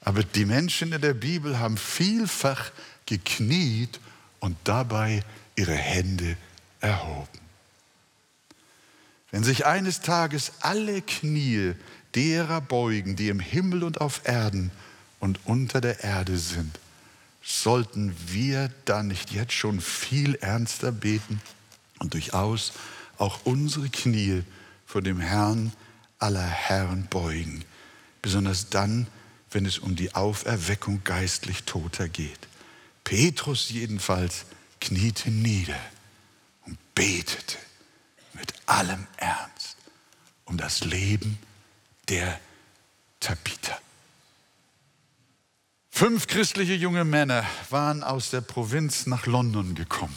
Aber 0.00 0.22
die 0.22 0.44
Menschen 0.44 0.92
in 0.92 1.00
der 1.00 1.14
Bibel 1.14 1.58
haben 1.58 1.76
vielfach 1.76 2.70
gekniet 3.06 4.00
und 4.40 4.56
dabei 4.64 5.22
ihre 5.56 5.74
Hände 5.74 6.36
erhoben. 6.80 7.40
Wenn 9.30 9.44
sich 9.44 9.66
eines 9.66 10.00
Tages 10.00 10.52
alle 10.60 11.02
Knie 11.02 11.74
derer 12.14 12.60
beugen, 12.60 13.16
die 13.16 13.28
im 13.28 13.40
Himmel 13.40 13.84
und 13.84 14.00
auf 14.00 14.22
Erden 14.24 14.70
und 15.20 15.40
unter 15.44 15.80
der 15.80 16.02
Erde 16.02 16.38
sind, 16.38 16.78
sollten 17.42 18.14
wir 18.26 18.70
da 18.84 19.02
nicht 19.02 19.30
jetzt 19.30 19.52
schon 19.52 19.80
viel 19.80 20.34
ernster 20.36 20.92
beten 20.92 21.40
und 21.98 22.14
durchaus 22.14 22.72
auch 23.16 23.40
unsere 23.44 23.88
Knie 23.88 24.42
vor 24.86 25.02
dem 25.02 25.20
Herrn 25.20 25.72
aller 26.18 26.46
Herren 26.46 27.06
beugen, 27.10 27.64
besonders 28.22 28.70
dann, 28.70 29.06
wenn 29.50 29.66
es 29.66 29.78
um 29.78 29.96
die 29.96 30.14
Auferweckung 30.14 31.02
geistlich 31.04 31.64
Toter 31.64 32.08
geht. 32.08 32.38
Petrus 33.04 33.70
jedenfalls 33.70 34.44
kniete 34.80 35.30
nieder 35.30 35.80
und 36.66 36.78
betete 36.94 37.56
mit 38.34 38.52
allem 38.66 39.06
Ernst 39.16 39.76
um 40.44 40.56
das 40.56 40.84
Leben 40.84 41.38
der 42.08 42.38
Tabitha. 43.20 43.78
Fünf 45.90 46.26
christliche 46.26 46.74
junge 46.74 47.04
Männer 47.04 47.44
waren 47.70 48.04
aus 48.04 48.30
der 48.30 48.40
Provinz 48.40 49.06
nach 49.06 49.26
London 49.26 49.74
gekommen. 49.74 50.16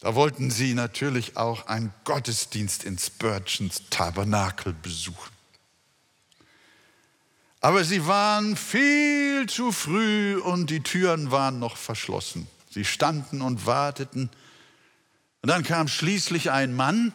Da 0.00 0.14
wollten 0.14 0.50
sie 0.50 0.74
natürlich 0.74 1.36
auch 1.36 1.66
einen 1.66 1.92
Gottesdienst 2.04 2.84
in 2.84 2.98
Spurgeons 2.98 3.82
Tabernakel 3.90 4.72
besuchen. 4.72 5.32
Aber 7.60 7.82
sie 7.82 8.06
waren 8.06 8.56
viel 8.56 9.46
zu 9.48 9.72
früh 9.72 10.36
und 10.38 10.70
die 10.70 10.80
Türen 10.80 11.32
waren 11.32 11.58
noch 11.58 11.76
verschlossen. 11.76 12.46
Sie 12.70 12.84
standen 12.84 13.42
und 13.42 13.66
warteten. 13.66 14.30
Und 15.42 15.48
dann 15.48 15.64
kam 15.64 15.88
schließlich 15.88 16.52
ein 16.52 16.74
Mann, 16.74 17.12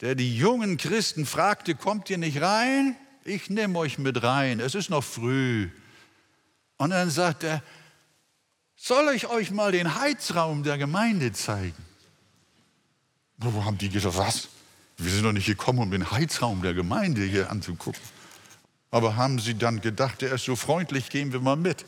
der 0.00 0.16
die 0.16 0.36
jungen 0.36 0.78
Christen 0.78 1.24
fragte, 1.26 1.76
kommt 1.76 2.10
ihr 2.10 2.18
nicht 2.18 2.40
rein? 2.40 2.96
Ich 3.24 3.48
nehme 3.48 3.78
euch 3.78 3.98
mit 3.98 4.22
rein, 4.22 4.60
es 4.60 4.74
ist 4.74 4.90
noch 4.90 5.04
früh. 5.04 5.70
Und 6.76 6.90
dann 6.90 7.10
sagt 7.10 7.44
er, 7.44 7.62
soll 8.76 9.14
ich 9.14 9.28
euch 9.28 9.50
mal 9.50 9.72
den 9.72 9.96
Heizraum 10.00 10.62
der 10.62 10.78
Gemeinde 10.78 11.32
zeigen? 11.32 11.74
Wo 13.38 13.64
haben 13.64 13.78
die 13.78 13.88
gesagt, 13.88 14.16
was? 14.16 14.48
Wir 14.98 15.10
sind 15.10 15.24
doch 15.24 15.32
nicht 15.32 15.46
gekommen, 15.46 15.80
um 15.80 15.90
den 15.90 16.10
Heizraum 16.10 16.62
der 16.62 16.74
Gemeinde 16.74 17.22
hier 17.22 17.50
anzugucken. 17.50 18.00
Aber 18.90 19.16
haben 19.16 19.38
sie 19.38 19.54
dann 19.54 19.80
gedacht, 19.80 20.22
er 20.22 20.32
ist 20.32 20.44
so 20.44 20.56
freundlich, 20.56 21.10
gehen 21.10 21.32
wir 21.32 21.40
mal 21.40 21.56
mit. 21.56 21.84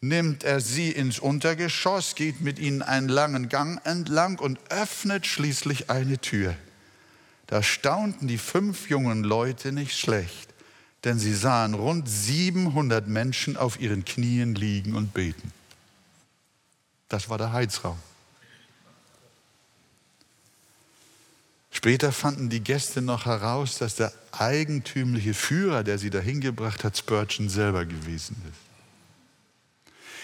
Nimmt 0.00 0.44
er 0.44 0.60
sie 0.60 0.90
ins 0.90 1.18
Untergeschoss, 1.18 2.14
geht 2.14 2.40
mit 2.40 2.58
ihnen 2.58 2.82
einen 2.82 3.08
langen 3.08 3.48
Gang 3.48 3.80
entlang 3.84 4.38
und 4.38 4.58
öffnet 4.70 5.26
schließlich 5.26 5.90
eine 5.90 6.18
Tür. 6.18 6.54
Da 7.46 7.62
staunten 7.62 8.28
die 8.28 8.38
fünf 8.38 8.90
jungen 8.90 9.24
Leute 9.24 9.72
nicht 9.72 9.98
schlecht, 9.98 10.50
denn 11.04 11.18
sie 11.18 11.34
sahen 11.34 11.74
rund 11.74 12.08
700 12.08 13.08
Menschen 13.08 13.56
auf 13.56 13.80
ihren 13.80 14.04
Knien 14.04 14.54
liegen 14.54 14.94
und 14.94 15.14
beten. 15.14 15.52
Das 17.08 17.28
war 17.28 17.38
der 17.38 17.52
Heizraum. 17.52 17.98
Später 21.70 22.10
fanden 22.10 22.50
die 22.50 22.60
Gäste 22.60 23.00
noch 23.00 23.26
heraus, 23.26 23.78
dass 23.78 23.94
der 23.94 24.12
eigentümliche 24.32 25.32
Führer, 25.32 25.84
der 25.84 25.98
sie 25.98 26.10
dahin 26.10 26.40
gebracht 26.40 26.82
hat, 26.82 26.98
Spurgeon 26.98 27.48
selber 27.48 27.84
gewesen 27.84 28.36
ist. 28.50 28.68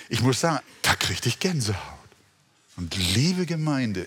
Ich 0.09 0.21
muss 0.21 0.41
sagen, 0.41 0.59
da 0.83 0.95
kriegte 0.97 1.29
ich 1.29 1.39
Gänsehaut. 1.39 1.81
Und 2.77 2.97
liebe 3.15 3.47
Gemeinde, 3.47 4.07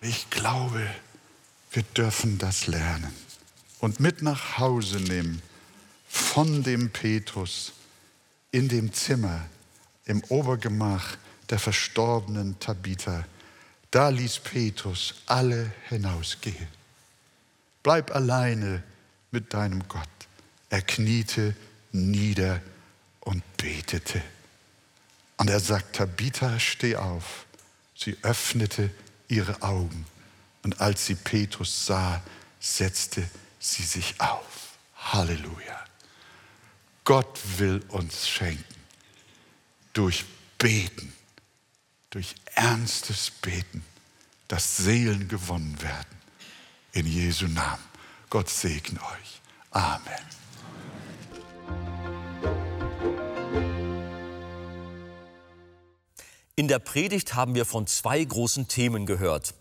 ich 0.00 0.28
glaube, 0.30 0.84
wir 1.70 1.82
dürfen 1.82 2.38
das 2.38 2.66
lernen 2.66 3.14
und 3.78 4.00
mit 4.00 4.22
nach 4.22 4.58
Hause 4.58 4.98
nehmen 4.98 5.42
von 6.08 6.62
dem 6.62 6.90
Petrus 6.90 7.72
in 8.50 8.68
dem 8.68 8.92
Zimmer 8.92 9.46
im 10.06 10.22
Obergemach 10.24 11.16
der 11.54 11.60
verstorbenen 11.60 12.58
Tabitha. 12.58 13.24
Da 13.92 14.08
ließ 14.08 14.40
Petrus 14.40 15.14
alle 15.26 15.70
hinausgehen. 15.88 16.66
Bleib 17.84 18.12
alleine 18.12 18.82
mit 19.30 19.54
deinem 19.54 19.86
Gott. 19.86 20.08
Er 20.68 20.82
kniete 20.82 21.54
nieder 21.92 22.60
und 23.20 23.44
betete. 23.56 24.20
Und 25.36 25.48
er 25.48 25.60
sagt, 25.60 25.94
Tabitha, 25.94 26.58
steh 26.58 26.96
auf. 26.96 27.46
Sie 27.94 28.16
öffnete 28.22 28.90
ihre 29.28 29.62
Augen 29.62 30.06
und 30.64 30.80
als 30.80 31.06
sie 31.06 31.14
Petrus 31.14 31.86
sah, 31.86 32.20
setzte 32.58 33.30
sie 33.60 33.84
sich 33.84 34.20
auf. 34.20 34.76
Halleluja. 34.96 35.84
Gott 37.04 37.38
will 37.58 37.80
uns 37.90 38.28
schenken 38.28 38.64
durch 39.92 40.24
Beten, 40.58 41.12
durch 42.14 42.36
ernstes 42.54 43.32
Beten, 43.32 43.84
dass 44.46 44.76
Seelen 44.76 45.26
gewonnen 45.26 45.82
werden. 45.82 46.16
In 46.92 47.06
Jesu 47.06 47.48
Namen. 47.48 47.82
Gott 48.30 48.48
segne 48.48 49.00
euch. 49.00 49.40
Amen. 49.72 50.00
In 56.54 56.68
der 56.68 56.78
Predigt 56.78 57.34
haben 57.34 57.56
wir 57.56 57.64
von 57.64 57.88
zwei 57.88 58.22
großen 58.22 58.68
Themen 58.68 59.06
gehört. 59.06 59.54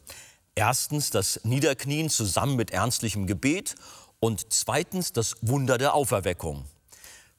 Erstens 0.53 1.09
das 1.09 1.39
Niederknien 1.43 2.11
zusammen 2.11 2.55
mit 2.55 2.69
ernstlichem 2.69 3.25
Gebet 3.25 3.73
und 4.19 4.53
zweitens 4.53 5.11
das 5.11 5.37
Wunder 5.41 5.79
der 5.79 5.95
Auferweckung. 5.95 6.65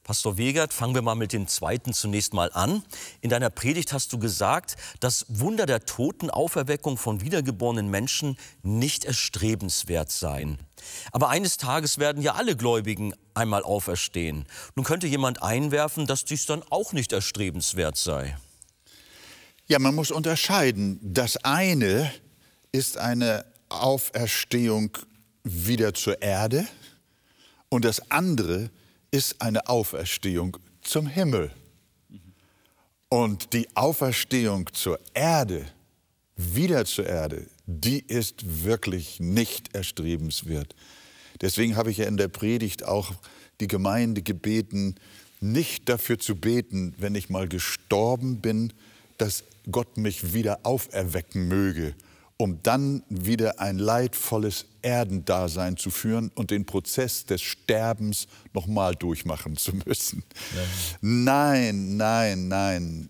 Pastor 0.05 0.37
Wegert, 0.37 0.71
fangen 0.71 0.93
wir 0.93 1.01
mal 1.01 1.15
mit 1.15 1.33
dem 1.33 1.47
zweiten 1.47 1.91
zunächst 1.91 2.35
mal 2.35 2.51
an. 2.53 2.83
In 3.21 3.31
deiner 3.31 3.49
Predigt 3.49 3.91
hast 3.91 4.13
du 4.13 4.19
gesagt, 4.19 4.75
das 4.99 5.25
Wunder 5.29 5.65
der 5.65 5.83
Totenauferweckung 5.83 6.99
von 6.99 7.21
wiedergeborenen 7.21 7.89
Menschen 7.89 8.37
nicht 8.61 9.03
erstrebenswert 9.03 10.11
seien. 10.11 10.59
Aber 11.11 11.29
eines 11.29 11.57
Tages 11.57 11.97
werden 11.97 12.21
ja 12.21 12.35
alle 12.35 12.55
Gläubigen 12.55 13.15
einmal 13.33 13.63
auferstehen. 13.63 14.45
Nun 14.75 14.85
könnte 14.85 15.07
jemand 15.07 15.41
einwerfen, 15.41 16.05
dass 16.05 16.23
dies 16.23 16.45
dann 16.45 16.61
auch 16.69 16.93
nicht 16.93 17.11
erstrebenswert 17.11 17.97
sei. 17.97 18.37
Ja, 19.65 19.79
man 19.79 19.95
muss 19.95 20.11
unterscheiden. 20.11 20.99
Das 21.01 21.37
eine 21.37 22.11
ist 22.71 22.99
eine 22.99 23.43
Auferstehung 23.69 24.95
wieder 25.43 25.95
zur 25.95 26.21
Erde 26.21 26.67
und 27.69 27.85
das 27.85 28.11
andere 28.11 28.65
ist 28.65 28.84
eine 29.39 29.69
Auferstehung 29.69 30.57
zum 30.81 31.07
Himmel. 31.07 31.51
Und 33.07 33.53
die 33.53 33.67
Auferstehung 33.75 34.69
zur 34.73 34.99
Erde, 35.13 35.65
wieder 36.35 36.83
zur 36.83 37.05
Erde, 37.05 37.47
die 37.65 37.99
ist 37.99 38.63
wirklich 38.63 39.21
nicht 39.21 39.73
erstrebenswert. 39.73 40.75
Deswegen 41.39 41.77
habe 41.77 41.91
ich 41.91 41.97
ja 41.97 42.07
in 42.07 42.17
der 42.17 42.27
Predigt 42.27 42.83
auch 42.85 43.13
die 43.61 43.67
Gemeinde 43.67 44.21
gebeten, 44.21 44.95
nicht 45.39 45.87
dafür 45.87 46.19
zu 46.19 46.35
beten, 46.35 46.93
wenn 46.97 47.15
ich 47.15 47.29
mal 47.29 47.47
gestorben 47.47 48.41
bin, 48.41 48.73
dass 49.17 49.45
Gott 49.71 49.95
mich 49.95 50.33
wieder 50.33 50.59
auferwecken 50.63 51.47
möge, 51.47 51.95
um 52.37 52.61
dann 52.63 53.03
wieder 53.09 53.59
ein 53.59 53.77
leidvolles 53.77 54.65
Erdendasein 54.81 55.77
zu 55.77 55.89
führen 55.89 56.31
und 56.35 56.51
den 56.51 56.65
Prozess 56.65 57.25
des 57.25 57.41
Sterbens 57.41 58.27
nochmal 58.53 58.95
durchmachen 58.95 59.55
zu 59.57 59.73
müssen. 59.85 60.23
Ja. 60.55 60.61
Nein, 61.01 61.97
nein, 61.97 62.47
nein. 62.47 63.09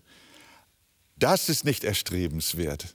Das 1.18 1.48
ist 1.48 1.64
nicht 1.64 1.82
erstrebenswert. 1.82 2.94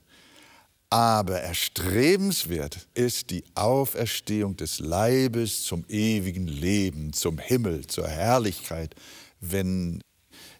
Aber 0.88 1.40
erstrebenswert 1.40 2.86
ist 2.94 3.30
die 3.30 3.44
Auferstehung 3.54 4.56
des 4.56 4.78
Leibes 4.78 5.62
zum 5.62 5.84
ewigen 5.88 6.46
Leben, 6.46 7.14
zum 7.14 7.38
Himmel, 7.38 7.86
zur 7.86 8.06
Herrlichkeit, 8.08 8.94
wenn 9.40 10.02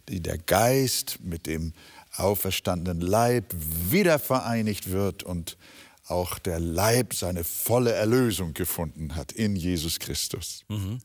der 0.09 0.39
Geist 0.39 1.19
mit 1.23 1.47
dem 1.47 1.75
auferstandenen 2.17 3.01
Leib 3.01 3.55
wieder 3.91 4.19
vereinigt 4.19 4.91
wird 4.91 5.23
und 5.23 5.57
auch 6.09 6.39
der 6.39 6.61
Leib 6.61 7.15
seine 7.15 7.45
volle 7.45 7.93
Erlösung 7.93 8.55
gefunden 8.55 9.15
hat 9.15 9.33
in 9.33 9.57
Jesus 9.57 9.99
Christus. 9.99 10.65
Mhm. 10.69 11.01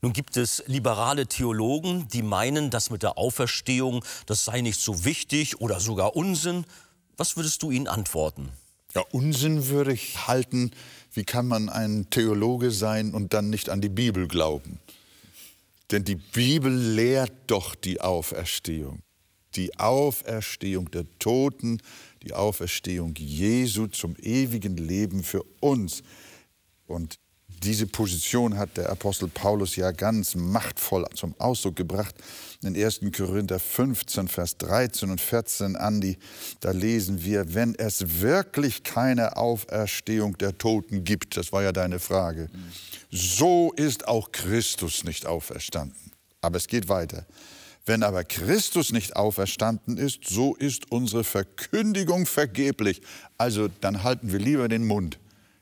Nun 0.00 0.12
gibt 0.12 0.36
es 0.36 0.62
liberale 0.66 1.26
Theologen, 1.26 2.08
die 2.08 2.22
meinen, 2.22 2.70
dass 2.70 2.90
mit 2.90 3.02
der 3.02 3.18
Auferstehung, 3.18 4.04
das 4.26 4.44
sei 4.44 4.60
nicht 4.60 4.80
so 4.80 5.04
wichtig 5.04 5.60
oder 5.60 5.78
sogar 5.80 6.16
Unsinn. 6.16 6.64
Was 7.16 7.36
würdest 7.36 7.62
du 7.62 7.70
ihnen 7.70 7.86
antworten? 7.86 8.48
Ja, 8.94 9.02
Unsinn 9.12 9.68
würde 9.68 9.92
ich 9.92 10.26
halten, 10.26 10.72
wie 11.12 11.24
kann 11.24 11.46
man 11.46 11.68
ein 11.68 12.10
Theologe 12.10 12.70
sein 12.70 13.14
und 13.14 13.32
dann 13.32 13.48
nicht 13.48 13.70
an 13.70 13.80
die 13.80 13.88
Bibel 13.88 14.26
glauben? 14.28 14.80
Denn 15.90 16.04
die 16.04 16.16
Bibel 16.16 16.72
lehrt 16.74 17.32
doch 17.46 17.74
die 17.74 18.00
Auferstehung 18.00 19.02
die 19.56 19.78
Auferstehung 19.78 20.90
der 20.90 21.04
Toten, 21.18 21.78
die 22.22 22.32
Auferstehung 22.32 23.14
Jesu 23.16 23.86
zum 23.86 24.16
ewigen 24.16 24.76
Leben 24.76 25.22
für 25.22 25.42
uns. 25.60 26.02
Und 26.86 27.18
diese 27.62 27.86
Position 27.86 28.58
hat 28.58 28.76
der 28.76 28.90
Apostel 28.90 29.28
Paulus 29.28 29.76
ja 29.76 29.92
ganz 29.92 30.34
machtvoll 30.34 31.06
zum 31.14 31.34
Ausdruck 31.38 31.76
gebracht. 31.76 32.14
In 32.62 32.76
1. 32.76 33.00
Korinther 33.16 33.60
15, 33.60 34.26
Vers 34.26 34.56
13 34.58 35.10
und 35.10 35.20
14, 35.20 35.76
Andi, 35.76 36.18
da 36.60 36.72
lesen 36.72 37.24
wir, 37.24 37.54
wenn 37.54 37.74
es 37.76 38.20
wirklich 38.20 38.82
keine 38.82 39.36
Auferstehung 39.36 40.36
der 40.38 40.58
Toten 40.58 41.04
gibt, 41.04 41.36
das 41.36 41.52
war 41.52 41.62
ja 41.62 41.72
deine 41.72 42.00
Frage, 42.00 42.50
so 43.10 43.72
ist 43.76 44.08
auch 44.08 44.32
Christus 44.32 45.04
nicht 45.04 45.26
auferstanden. 45.26 46.12
Aber 46.40 46.56
es 46.56 46.66
geht 46.66 46.88
weiter. 46.88 47.26
Wenn 47.84 48.02
aber 48.02 48.22
Christus 48.22 48.92
nicht 48.92 49.16
auferstanden 49.16 49.96
ist, 49.96 50.28
so 50.28 50.54
ist 50.54 50.92
unsere 50.92 51.24
Verkündigung 51.24 52.26
vergeblich. 52.26 53.02
Also 53.38 53.68
dann 53.80 54.04
halten 54.04 54.30
wir 54.30 54.38
lieber 54.38 54.68
den 54.68 54.86
Mund. 54.86 55.18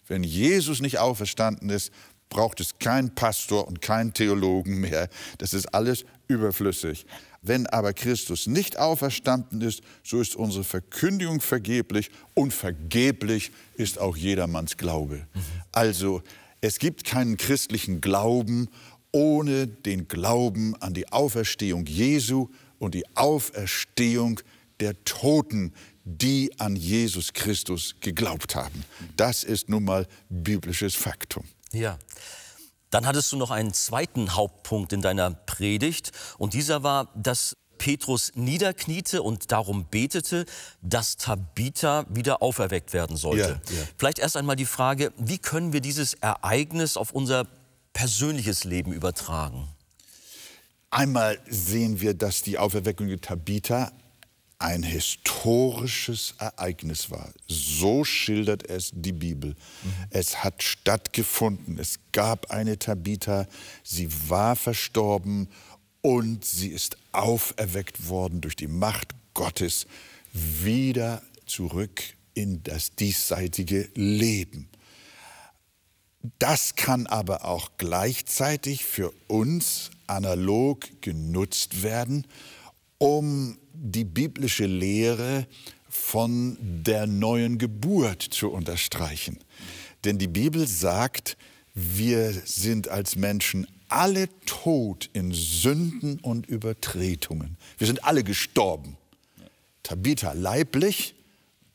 Wenn 0.07 0.23
Jesus 0.23 0.81
nicht 0.81 0.99
auferstanden 0.99 1.71
ist, 1.71 1.93
braucht 2.29 2.61
es 2.61 2.79
keinen 2.79 3.15
Pastor 3.15 3.67
und 3.67 3.81
keinen 3.81 4.13
Theologen 4.13 4.81
mehr. 4.81 5.09
Das 5.39 5.55
ist 5.55 5.75
alles 5.75 6.05
überflüssig. 6.29 7.07
Wenn 7.43 7.67
aber 7.67 7.95
Christus 7.95 8.47
nicht 8.47 8.79
auferstanden 8.79 9.63
ist, 9.63 9.81
so 10.05 10.21
ist 10.21 10.37
unsere 10.37 10.65
Verkündigung 10.65 11.41
vergeblich 11.41 12.11
und 12.35 12.53
vergeblich 12.53 13.51
ist 13.75 13.99
auch 13.99 14.17
jedermanns 14.17 14.77
Glaube. 14.77 15.27
Also 15.73 16.23
es 16.61 16.79
gibt 16.79 17.05
keinen 17.05 17.39
christlichen 17.39 18.03
Glauben 18.03 18.69
ohne 19.13 19.67
den 19.67 20.09
Glauben 20.09 20.75
an 20.81 20.95
die 20.95 21.11
Auferstehung 21.13 21.87
Jesu 21.87 22.49
und 22.79 22.95
die 22.95 23.05
Auferstehung 23.17 24.41
der 24.81 25.05
Toten, 25.05 25.75
die 26.05 26.51
an 26.59 26.77
Jesus 26.77 27.33
Christus 27.33 27.97
geglaubt 28.01 28.55
haben. 28.55 28.85
Das 29.17 29.45
ist 29.45 29.69
nun 29.69 29.85
mal 29.85 30.07
biblisches 30.29 30.95
Faktum. 30.95 31.45
Ja. 31.73 31.99
Dann 32.91 33.07
hattest 33.07 33.31
du 33.31 33.37
noch 33.37 33.53
einen 33.53 33.73
zweiten 33.73 34.35
Hauptpunkt 34.35 34.93
in 34.93 35.01
deiner 35.01 35.31
Predigt 35.31 36.11
und 36.39 36.55
dieser 36.55 36.83
war, 36.83 37.09
dass 37.15 37.57
Petrus 37.79 38.33
niederkniete 38.35 39.23
und 39.23 39.53
darum 39.53 39.87
betete, 39.91 40.45
dass 40.83 41.17
Tabitha 41.17 42.05
wieder 42.11 42.43
auferweckt 42.43 42.93
werden 42.93 43.17
sollte. 43.17 43.61
Ja, 43.71 43.77
ja. 43.77 43.83
Vielleicht 43.97 44.19
erst 44.19 44.37
einmal 44.37 44.57
die 44.57 44.67
Frage, 44.67 45.13
wie 45.17 45.39
können 45.39 45.73
wir 45.73 45.81
dieses 45.81 46.15
Ereignis 46.15 46.99
auf 46.99 47.13
unser 47.13 47.47
persönliches 47.93 48.65
Leben 48.65 48.93
übertragen? 48.93 49.69
Einmal 50.91 51.39
sehen 51.49 52.01
wir, 52.01 52.15
dass 52.15 52.43
die 52.43 52.59
Auferweckung 52.59 53.09
der 53.09 53.21
Tabitha 53.21 53.93
ein 54.59 54.83
historisches 54.83 56.35
Ereignis 56.39 57.11
war. 57.11 57.33
So 57.49 58.05
schildert 58.05 58.69
es 58.69 58.91
die 58.93 59.13
Bibel. 59.13 59.51
Mhm. 59.51 59.93
Es 60.11 60.45
hat 60.45 60.63
stattgefunden. 60.63 61.79
Es 61.79 61.99
gab 62.13 62.51
eine 62.51 62.79
Tabitha. 62.79 63.47
Sie 63.83 64.09
war 64.29 64.57
verstorben 64.57 65.49
und 66.03 66.45
sie 66.45 66.69
ist 66.69 66.99
auferweckt 67.13 68.09
worden 68.09 68.43
durch 68.43 68.55
die 68.55 68.69
Macht 68.69 69.15
Gottes 69.33 69.87
wieder 70.33 71.23
zurück 71.47 72.03
in 72.35 72.63
das 72.63 72.95
diesseitige 72.95 73.89
Leben. 73.95 74.69
Das 76.39 76.75
kann 76.77 77.07
aber 77.07 77.47
auch 77.47 77.71
gleichzeitig 77.79 78.85
für 78.85 79.13
uns 79.27 79.91
analog 80.07 80.87
genutzt 81.01 81.83
werden, 81.83 82.27
um 82.99 83.59
die 83.73 84.05
biblische 84.05 84.67
Lehre 84.67 85.47
von 85.89 86.59
der 86.61 87.07
neuen 87.07 87.57
Geburt 87.57 88.23
zu 88.23 88.51
unterstreichen. 88.51 89.39
Denn 90.05 90.19
die 90.19 90.29
Bibel 90.29 90.67
sagt, 90.67 91.39
wir 91.75 92.33
sind 92.33 92.89
als 92.89 93.17
Menschen 93.17 93.67
alle 93.89 94.29
tot 94.45 95.09
in 95.15 95.33
Sünden 95.33 96.21
und 96.21 96.47
Übertretungen. 96.47 97.57
Wir 97.79 97.87
sind 97.87 98.05
alle 98.05 98.25
gestorben. 98.25 98.99
Tabitha 99.83 100.33
leiblich 100.33 101.15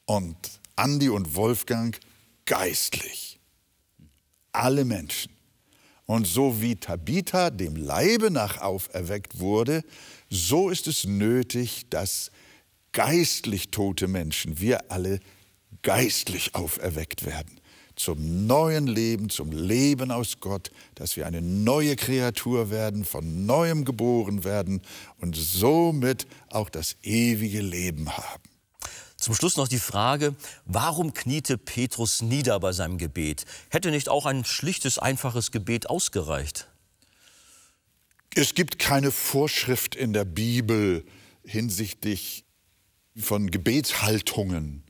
und 0.05 0.37
Andi 0.75 1.09
und 1.09 1.35
Wolfgang 1.35 1.99
geistlich 2.45 3.34
alle 4.57 4.85
Menschen. 4.85 5.31
Und 6.05 6.27
so 6.27 6.61
wie 6.61 6.75
Tabitha 6.75 7.49
dem 7.49 7.75
Leibe 7.75 8.29
nach 8.29 8.61
auferweckt 8.61 9.39
wurde, 9.39 9.83
so 10.29 10.69
ist 10.69 10.87
es 10.87 11.05
nötig, 11.05 11.89
dass 11.89 12.31
geistlich 12.91 13.71
tote 13.71 14.07
Menschen, 14.07 14.59
wir 14.59 14.91
alle 14.91 15.19
geistlich 15.81 16.53
auferweckt 16.55 17.25
werden. 17.25 17.59
Zum 17.95 18.45
neuen 18.45 18.87
Leben, 18.87 19.29
zum 19.29 19.51
Leben 19.51 20.11
aus 20.11 20.39
Gott, 20.41 20.69
dass 20.95 21.15
wir 21.15 21.25
eine 21.25 21.41
neue 21.41 21.95
Kreatur 21.95 22.69
werden, 22.69 23.05
von 23.05 23.45
neuem 23.45 23.85
geboren 23.85 24.43
werden 24.43 24.81
und 25.19 25.35
somit 25.35 26.27
auch 26.49 26.69
das 26.69 26.97
ewige 27.03 27.61
Leben 27.61 28.09
haben. 28.15 28.54
Zum 29.17 29.33
Schluss 29.33 29.57
noch 29.57 29.67
die 29.67 29.79
Frage, 29.79 30.35
warum 30.65 31.13
kniete 31.13 31.57
Petrus 31.57 32.21
nieder 32.21 32.59
bei 32.59 32.73
seinem 32.73 32.97
Gebet? 32.97 33.45
Hätte 33.69 33.91
nicht 33.91 34.09
auch 34.09 34.25
ein 34.25 34.45
schlichtes, 34.45 34.99
einfaches 34.99 35.51
Gebet 35.51 35.89
ausgereicht? 35.89 36.67
Es 38.35 38.53
gibt 38.53 38.79
keine 38.79 39.11
Vorschrift 39.11 39.95
in 39.95 40.11
der 40.11 40.25
Bibel 40.25 41.05
hinsichtlich 41.45 42.43
von 43.15 43.49
Gebetshaltungen. 43.49 44.83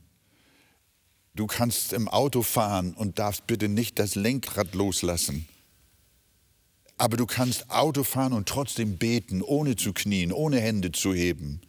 Du 1.34 1.46
kannst 1.46 1.92
im 1.92 2.08
Auto 2.08 2.42
fahren 2.42 2.94
und 2.94 3.18
darfst 3.18 3.46
bitte 3.46 3.68
nicht 3.68 3.98
das 3.98 4.16
Lenkrad 4.16 4.74
loslassen. 4.74 5.46
Aber 6.98 7.16
du 7.16 7.26
kannst 7.26 7.70
Auto 7.70 8.04
fahren 8.04 8.32
und 8.32 8.48
trotzdem 8.48 8.96
beten, 8.96 9.42
ohne 9.42 9.76
zu 9.76 9.92
knien, 9.92 10.32
ohne 10.32 10.60
Hände 10.60 10.92
zu 10.92 11.12
heben. 11.12 11.60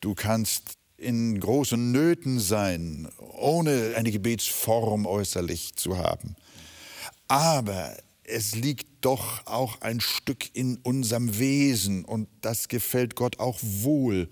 Du 0.00 0.14
kannst 0.14 0.79
in 1.00 1.40
großen 1.40 1.92
Nöten 1.92 2.38
sein, 2.38 3.08
ohne 3.18 3.94
eine 3.96 4.10
Gebetsform 4.10 5.06
äußerlich 5.06 5.74
zu 5.74 5.98
haben. 5.98 6.36
Aber 7.28 7.96
es 8.24 8.54
liegt 8.54 8.86
doch 9.00 9.46
auch 9.46 9.80
ein 9.80 10.00
Stück 10.00 10.54
in 10.54 10.76
unserem 10.82 11.38
Wesen 11.38 12.04
und 12.04 12.28
das 12.42 12.68
gefällt 12.68 13.16
Gott 13.16 13.38
auch 13.38 13.58
wohl, 13.62 14.28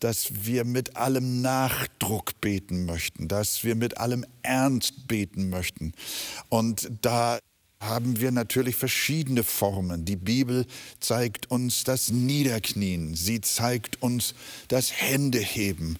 dass 0.00 0.44
wir 0.44 0.64
mit 0.64 0.96
allem 0.96 1.42
Nachdruck 1.42 2.40
beten 2.40 2.86
möchten, 2.86 3.28
dass 3.28 3.64
wir 3.64 3.74
mit 3.74 3.98
allem 3.98 4.24
Ernst 4.42 5.08
beten 5.08 5.50
möchten. 5.50 5.92
Und 6.48 6.90
da 7.02 7.38
haben 7.86 8.20
wir 8.20 8.30
natürlich 8.30 8.76
verschiedene 8.76 9.42
Formen. 9.42 10.04
Die 10.04 10.16
Bibel 10.16 10.66
zeigt 11.00 11.50
uns 11.50 11.84
das 11.84 12.10
Niederknien, 12.10 13.14
sie 13.14 13.40
zeigt 13.40 14.02
uns 14.02 14.34
das 14.68 14.92
Händeheben. 14.92 15.98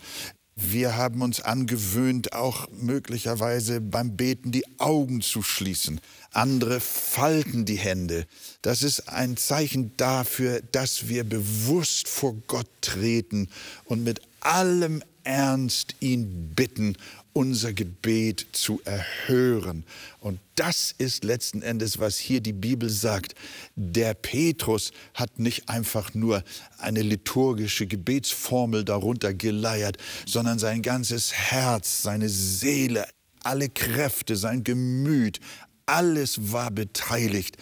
Wir 0.56 0.96
haben 0.96 1.22
uns 1.22 1.40
angewöhnt, 1.40 2.32
auch 2.32 2.68
möglicherweise 2.70 3.80
beim 3.80 4.16
Beten 4.16 4.52
die 4.52 4.64
Augen 4.78 5.20
zu 5.20 5.42
schließen. 5.42 6.00
Andere 6.30 6.78
falten 6.78 7.64
die 7.64 7.78
Hände. 7.78 8.26
Das 8.62 8.84
ist 8.84 9.08
ein 9.08 9.36
Zeichen 9.36 9.96
dafür, 9.96 10.62
dass 10.70 11.08
wir 11.08 11.24
bewusst 11.24 12.06
vor 12.06 12.36
Gott 12.46 12.68
treten 12.82 13.48
und 13.84 14.04
mit 14.04 14.20
allem 14.38 15.02
Ernst 15.24 15.96
ihn 16.00 16.52
bitten 16.54 16.96
unser 17.34 17.72
Gebet 17.72 18.46
zu 18.52 18.80
erhören. 18.84 19.84
Und 20.20 20.38
das 20.54 20.94
ist 20.96 21.24
letzten 21.24 21.62
Endes, 21.62 21.98
was 21.98 22.16
hier 22.16 22.40
die 22.40 22.52
Bibel 22.52 22.88
sagt. 22.88 23.34
Der 23.74 24.14
Petrus 24.14 24.92
hat 25.14 25.38
nicht 25.40 25.68
einfach 25.68 26.14
nur 26.14 26.44
eine 26.78 27.02
liturgische 27.02 27.86
Gebetsformel 27.86 28.84
darunter 28.84 29.34
geleiert, 29.34 29.98
sondern 30.26 30.58
sein 30.58 30.80
ganzes 30.80 31.32
Herz, 31.32 32.02
seine 32.02 32.28
Seele, 32.28 33.04
alle 33.42 33.68
Kräfte, 33.68 34.36
sein 34.36 34.62
Gemüt, 34.62 35.40
alles 35.86 36.52
war 36.52 36.70
beteiligt. 36.70 37.56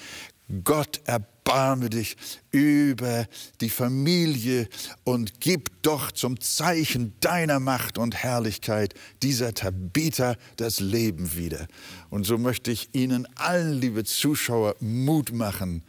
Gott 0.65 1.01
erbarme 1.45 1.91
dich 1.91 2.17
über 2.51 3.27
die 3.61 3.71
Familie 3.71 4.69
und 5.05 5.41
gib 5.41 5.83
doch 5.83 6.13
zum 6.13 6.41
Zeichen 6.41 7.15
deiner 7.21 7.61
Macht 7.61 7.99
und 7.99 8.15
Herrlichkeit 8.15 8.95
dieser 9.23 9.53
Tabitha 9.53 10.37
das 10.57 10.81
Leben 10.81 11.37
wieder. 11.37 11.67
Und 12.11 12.25
so 12.25 12.39
möchte 12.39 12.71
ich 12.71 12.91
Ihnen 12.93 13.27
allen, 13.35 13.81
liebe 13.81 14.05
Zuschauer, 14.05 14.77
Mut 14.81 15.33
machen. 15.33 15.83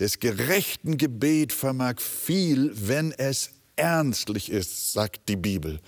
Des 0.00 0.18
gerechten 0.18 0.96
Gebet 0.96 1.52
vermag 1.52 2.00
viel, 2.00 2.72
wenn 2.74 3.12
es 3.12 3.50
ernstlich 3.76 4.50
ist, 4.50 4.92
sagt 4.92 5.28
die 5.28 5.36
Bibel. 5.36 5.80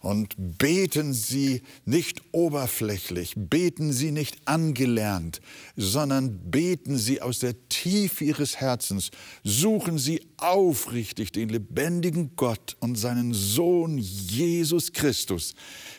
Und 0.00 0.36
beten 0.58 1.12
Sie 1.12 1.62
nicht 1.84 2.22
oberflächlich, 2.30 3.34
beten 3.36 3.92
Sie 3.92 4.12
nicht 4.12 4.36
angelernt, 4.44 5.40
sondern 5.76 6.50
beten 6.50 6.96
Sie 6.96 7.20
aus 7.20 7.40
der 7.40 7.68
Tiefe 7.68 8.24
Ihres 8.24 8.56
Herzens. 8.56 9.10
Suchen 9.42 9.98
Sie 9.98 10.20
aufrichtig 10.36 11.32
den 11.32 11.48
lebendigen 11.48 12.36
Gott 12.36 12.76
und 12.78 12.96
seinen 12.96 13.34
Sohn 13.34 13.98
Jesus 13.98 14.92
Christus. 14.92 15.54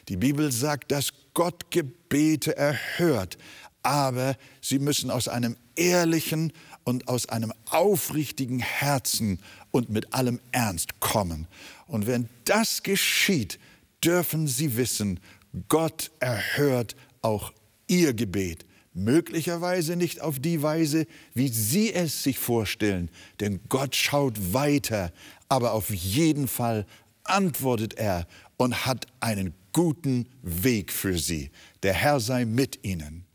Die 0.07 0.17
Bibel 0.17 0.51
sagt, 0.51 0.91
dass 0.91 1.09
Gott 1.33 1.69
Gebete 1.69 2.55
erhört, 2.55 3.37
aber 3.83 4.35
sie 4.61 4.79
müssen 4.79 5.11
aus 5.11 5.27
einem 5.27 5.55
ehrlichen 5.75 6.53
und 6.83 7.07
aus 7.07 7.29
einem 7.29 7.53
aufrichtigen 7.69 8.59
Herzen 8.59 9.39
und 9.71 9.89
mit 9.89 10.13
allem 10.13 10.39
Ernst 10.51 10.99
kommen. 10.99 11.47
Und 11.87 12.07
wenn 12.07 12.29
das 12.45 12.83
geschieht, 12.83 13.59
dürfen 14.03 14.47
Sie 14.47 14.77
wissen, 14.77 15.19
Gott 15.67 16.11
erhört 16.19 16.95
auch 17.21 17.53
Ihr 17.87 18.13
Gebet. 18.13 18.65
Möglicherweise 18.93 19.95
nicht 19.95 20.21
auf 20.21 20.39
die 20.39 20.61
Weise, 20.61 21.05
wie 21.33 21.47
Sie 21.47 21.93
es 21.93 22.23
sich 22.23 22.39
vorstellen, 22.39 23.09
denn 23.39 23.59
Gott 23.69 23.95
schaut 23.95 24.53
weiter, 24.53 25.11
aber 25.47 25.73
auf 25.73 25.89
jeden 25.89 26.47
Fall 26.47 26.85
antwortet 27.23 27.93
er 27.95 28.27
und 28.57 28.85
hat 28.85 29.05
einen 29.19 29.53
guten 29.73 30.27
Weg 30.41 30.91
für 30.91 31.17
Sie. 31.17 31.51
Der 31.83 31.93
Herr 31.93 32.19
sei 32.19 32.45
mit 32.45 32.83
Ihnen. 32.83 33.25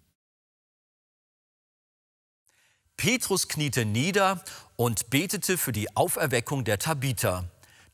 Petrus 2.96 3.48
kniete 3.48 3.84
nieder 3.84 4.42
und 4.76 5.10
betete 5.10 5.58
für 5.58 5.72
die 5.72 5.94
Auferweckung 5.96 6.64
der 6.64 6.78
Tabitha 6.78 7.44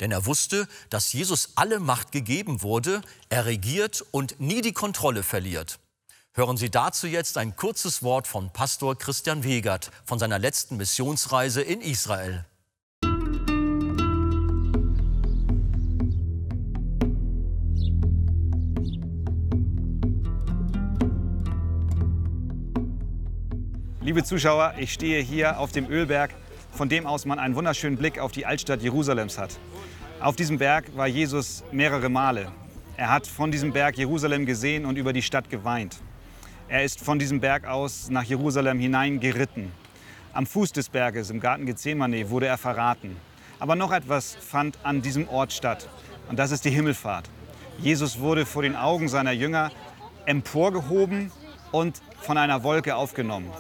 denn 0.01 0.11
er 0.11 0.27
wusste, 0.27 0.67
dass 0.89 1.13
Jesus 1.13 1.51
alle 1.55 1.79
Macht 1.79 2.13
gegeben 2.13 2.63
wurde, 2.63 3.03
er 3.29 3.47
regiert 3.47 4.05
und 4.11 4.41
nie 4.41 4.63
die 4.63 4.73
Kontrolle 4.73 5.23
verliert. 5.23 5.79
Hören 6.33 6.57
Sie 6.57 6.71
dazu 6.71 7.07
jetzt 7.07 7.39
ein 7.39 7.57
kurzes 7.57 8.03
Wort 8.03 8.27
von 8.27 8.53
Pastor 8.53 8.97
Christian 8.97 9.45
Wegert 9.45 9.91
von 10.05 10.19
seiner 10.19 10.39
letzten 10.39 10.77
Missionsreise 10.77 11.61
in 11.61 11.81
Israel. 11.81 12.45
Liebe 24.03 24.25
Zuschauer, 24.25 24.75
ich 24.79 24.93
stehe 24.93 25.23
hier 25.23 25.59
auf 25.59 25.73
dem 25.73 25.89
Ölberg, 25.91 26.33
von 26.81 26.89
dem 26.89 27.07
aus 27.07 27.27
man 27.27 27.39
einen 27.39 27.57
wunderschönen 27.57 27.99
Blick 27.99 28.19
auf 28.19 28.33
die 28.33 28.47
Altstadt 28.47 28.81
Jerusalems 28.81 29.37
hat. 29.37 29.51
Auf 30.19 30.35
diesem 30.35 30.57
Berg 30.57 30.97
war 30.97 31.07
Jesus 31.07 31.63
mehrere 31.73 32.09
Male. 32.09 32.51
Er 32.97 33.13
hat 33.13 33.27
von 33.27 33.51
diesem 33.51 33.71
Berg 33.71 33.99
Jerusalem 33.99 34.47
gesehen 34.47 34.87
und 34.87 34.97
über 34.97 35.13
die 35.13 35.21
Stadt 35.21 35.51
geweint. 35.51 35.99
Er 36.69 36.83
ist 36.83 37.03
von 37.03 37.19
diesem 37.19 37.39
Berg 37.39 37.67
aus 37.67 38.09
nach 38.09 38.23
Jerusalem 38.23 38.81
hineingeritten. 38.81 39.73
Am 40.33 40.47
Fuß 40.47 40.73
des 40.73 40.89
Berges 40.89 41.29
im 41.29 41.39
Garten 41.39 41.67
Gethsemane 41.67 42.31
wurde 42.31 42.47
er 42.47 42.57
verraten. 42.57 43.15
Aber 43.59 43.77
noch 43.77 43.93
etwas 43.93 44.35
fand 44.35 44.79
an 44.83 45.03
diesem 45.03 45.29
Ort 45.29 45.53
statt 45.53 45.87
und 46.31 46.39
das 46.39 46.51
ist 46.51 46.65
die 46.65 46.71
Himmelfahrt. 46.71 47.29
Jesus 47.79 48.21
wurde 48.21 48.47
vor 48.47 48.63
den 48.63 48.75
Augen 48.75 49.07
seiner 49.09 49.33
Jünger 49.33 49.71
emporgehoben 50.25 51.31
und 51.73 52.01
von 52.23 52.39
einer 52.39 52.63
Wolke 52.63 52.97
aufgenommen. 52.97 53.51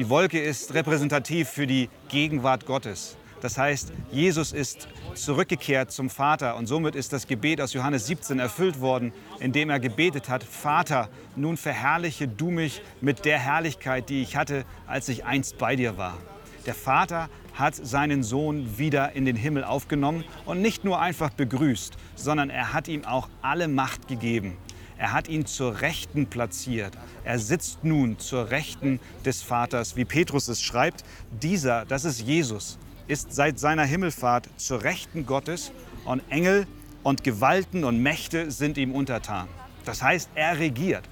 Die 0.00 0.08
Wolke 0.08 0.40
ist 0.40 0.72
repräsentativ 0.72 1.50
für 1.50 1.66
die 1.66 1.90
Gegenwart 2.08 2.64
Gottes. 2.64 3.18
Das 3.42 3.58
heißt, 3.58 3.92
Jesus 4.10 4.50
ist 4.50 4.88
zurückgekehrt 5.12 5.92
zum 5.92 6.08
Vater 6.08 6.56
und 6.56 6.66
somit 6.66 6.94
ist 6.94 7.12
das 7.12 7.26
Gebet 7.26 7.60
aus 7.60 7.74
Johannes 7.74 8.06
17 8.06 8.38
erfüllt 8.38 8.80
worden, 8.80 9.12
indem 9.40 9.68
er 9.68 9.78
gebetet 9.78 10.30
hat, 10.30 10.42
Vater, 10.42 11.10
nun 11.36 11.58
verherrliche 11.58 12.26
du 12.26 12.50
mich 12.50 12.80
mit 13.02 13.26
der 13.26 13.38
Herrlichkeit, 13.38 14.08
die 14.08 14.22
ich 14.22 14.36
hatte, 14.36 14.64
als 14.86 15.10
ich 15.10 15.26
einst 15.26 15.58
bei 15.58 15.76
dir 15.76 15.98
war. 15.98 16.16
Der 16.64 16.74
Vater 16.74 17.28
hat 17.52 17.74
seinen 17.74 18.22
Sohn 18.22 18.78
wieder 18.78 19.12
in 19.12 19.26
den 19.26 19.36
Himmel 19.36 19.64
aufgenommen 19.64 20.24
und 20.46 20.62
nicht 20.62 20.82
nur 20.82 20.98
einfach 20.98 21.28
begrüßt, 21.28 21.98
sondern 22.14 22.48
er 22.48 22.72
hat 22.72 22.88
ihm 22.88 23.04
auch 23.04 23.28
alle 23.42 23.68
Macht 23.68 24.08
gegeben. 24.08 24.56
Er 25.00 25.12
hat 25.14 25.28
ihn 25.28 25.46
zur 25.46 25.80
Rechten 25.80 26.26
platziert. 26.26 26.92
Er 27.24 27.38
sitzt 27.38 27.84
nun 27.84 28.18
zur 28.18 28.50
Rechten 28.50 29.00
des 29.24 29.40
Vaters, 29.40 29.96
wie 29.96 30.04
Petrus 30.04 30.46
es 30.48 30.60
schreibt. 30.60 31.04
Dieser, 31.42 31.86
das 31.86 32.04
ist 32.04 32.20
Jesus 32.20 32.78
ist 33.10 33.32
seit 33.32 33.58
seiner 33.58 33.82
Himmelfahrt 33.82 34.48
zur 34.56 34.84
Rechten 34.84 35.26
Gottes 35.26 35.72
und 36.04 36.22
Engel 36.28 36.68
und 37.02 37.24
Gewalten 37.24 37.82
und 37.82 38.00
Mächte 38.00 38.52
sind 38.52 38.78
ihm 38.78 38.94
untertan. 38.94 39.48
Das 39.84 40.00
heißt, 40.00 40.30
er 40.36 40.60
regiert 40.60 41.02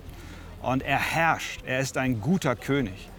und 0.63 0.85
er 0.85 1.01
herrscht. 1.01 1.63
Er 1.67 1.81
ist 1.81 1.97
ein 1.97 2.21
guter 2.21 2.55
König. 2.55 3.11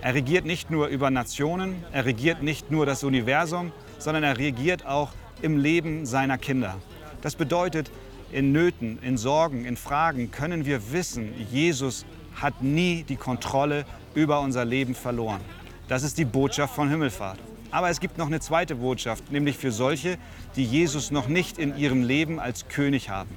Er 0.00 0.14
regiert 0.14 0.44
nicht 0.44 0.70
nur 0.70 0.86
über 0.86 1.10
Nationen, 1.10 1.84
er 1.92 2.04
regiert 2.04 2.40
nicht 2.40 2.70
nur 2.70 2.86
das 2.86 3.02
Universum, 3.02 3.72
sondern 3.98 4.22
er 4.22 4.38
regiert 4.38 4.86
auch 4.86 5.10
im 5.42 5.56
Leben 5.56 6.06
seiner 6.06 6.38
Kinder. 6.38 6.76
Das 7.22 7.34
bedeutet, 7.34 7.90
in 8.32 8.52
Nöten, 8.52 8.98
in 9.02 9.16
Sorgen, 9.18 9.64
in 9.64 9.76
Fragen 9.76 10.30
können 10.30 10.64
wir 10.64 10.92
wissen, 10.92 11.32
Jesus 11.50 12.04
hat 12.34 12.62
nie 12.62 13.02
die 13.02 13.16
Kontrolle 13.16 13.84
über 14.14 14.40
unser 14.40 14.64
Leben 14.64 14.94
verloren. 14.94 15.40
Das 15.88 16.02
ist 16.02 16.18
die 16.18 16.24
Botschaft 16.24 16.74
von 16.74 16.88
Himmelfahrt. 16.88 17.38
Aber 17.72 17.90
es 17.90 18.00
gibt 18.00 18.18
noch 18.18 18.26
eine 18.26 18.40
zweite 18.40 18.76
Botschaft, 18.76 19.30
nämlich 19.30 19.56
für 19.56 19.72
solche, 19.72 20.18
die 20.56 20.64
Jesus 20.64 21.10
noch 21.10 21.28
nicht 21.28 21.58
in 21.58 21.76
ihrem 21.76 22.02
Leben 22.02 22.40
als 22.40 22.68
König 22.68 23.10
haben. 23.10 23.30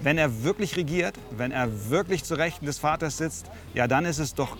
wenn 0.00 0.18
er 0.18 0.44
wirklich 0.44 0.76
regiert, 0.76 1.16
wenn 1.30 1.50
er 1.50 1.90
wirklich 1.90 2.24
zu 2.24 2.34
Rechten 2.34 2.66
des 2.66 2.78
Vaters 2.78 3.16
sitzt, 3.18 3.50
ja, 3.74 3.86
dann 3.88 4.04
ist 4.04 4.18
es 4.18 4.34
doch 4.34 4.56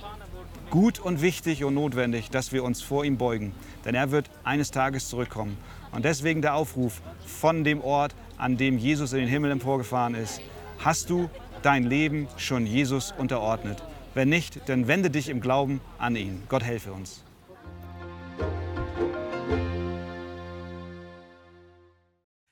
gut 0.71 0.99
und 0.99 1.23
wichtig 1.23 1.65
und 1.65 1.75
notwendig, 1.75 2.31
dass 2.31 2.53
wir 2.53 2.65
uns 2.65 2.83
vor 2.83 3.05
ihm 3.05 3.17
beugen. 3.17 3.55
Denn 3.85 3.95
er 3.95 4.11
wird 4.11 4.31
eines 4.45 4.71
Tages 4.71 5.09
zurückkommen. 5.09 5.57
Und 5.93 6.05
deswegen 6.05 6.43
der 6.43 6.55
Aufruf 6.55 7.01
von 7.25 7.65
dem 7.65 7.81
Ort, 7.81 8.15
an 8.39 8.57
dem 8.57 8.79
Jesus 8.79 9.13
in 9.13 9.19
den 9.19 9.29
Himmel 9.29 9.51
emporgefahren 9.51 10.15
ist. 10.15 10.41
Hast 10.79 11.11
du 11.11 11.29
dein 11.63 11.85
Leben 11.85 12.29
schon 12.37 12.67
Jesus 12.67 13.13
unterordnet? 13.19 13.83
Wenn 14.15 14.29
nicht, 14.29 14.69
dann 14.69 14.89
wende 14.89 15.11
dich 15.11 15.29
im 15.29 15.41
Glauben 15.41 15.81
an 15.99 16.17
ihn. 16.17 16.43
Gott 16.49 16.63
helfe 16.63 16.93
uns. 16.93 17.23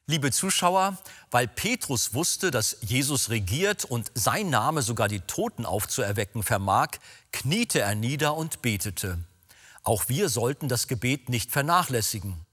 Liebe 0.08 0.30
Zuschauer, 0.30 0.96
weil 1.32 1.48
Petrus 1.48 2.14
wusste, 2.14 2.52
dass 2.52 2.76
Jesus 2.80 3.28
regiert 3.28 3.84
und 3.84 4.12
sein 4.14 4.50
Name 4.50 4.82
sogar 4.82 5.08
die 5.08 5.18
Toten 5.18 5.66
aufzuerwecken 5.66 6.44
vermag, 6.44 6.90
kniete 7.32 7.80
er 7.80 7.96
nieder 7.96 8.36
und 8.36 8.62
betete. 8.62 9.18
Auch 9.82 10.08
wir 10.08 10.28
sollten 10.28 10.68
das 10.68 10.86
Gebet 10.86 11.28
nicht 11.28 11.50
vernachlässigen. 11.50 12.45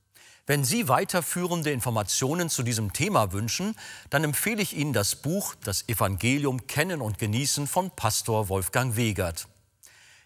Wenn 0.46 0.66
Sie 0.66 0.90
weiterführende 0.90 1.72
Informationen 1.72 2.50
zu 2.50 2.64
diesem 2.64 2.92
Thema 2.92 3.32
wünschen, 3.32 3.78
dann 4.10 4.26
empfehle 4.26 4.62
ich 4.62 4.76
Ihnen 4.76 4.92
das 4.92 5.16
Buch 5.16 5.56
Das 5.64 5.88
Evangelium 5.88 6.68
Kennen 6.68 7.02
und 7.02 7.18
Genießen 7.18 7.66
von 7.66 7.92
Pastor 7.92 8.50
Wolfgang 8.50 8.98
Wegert. 8.98 9.48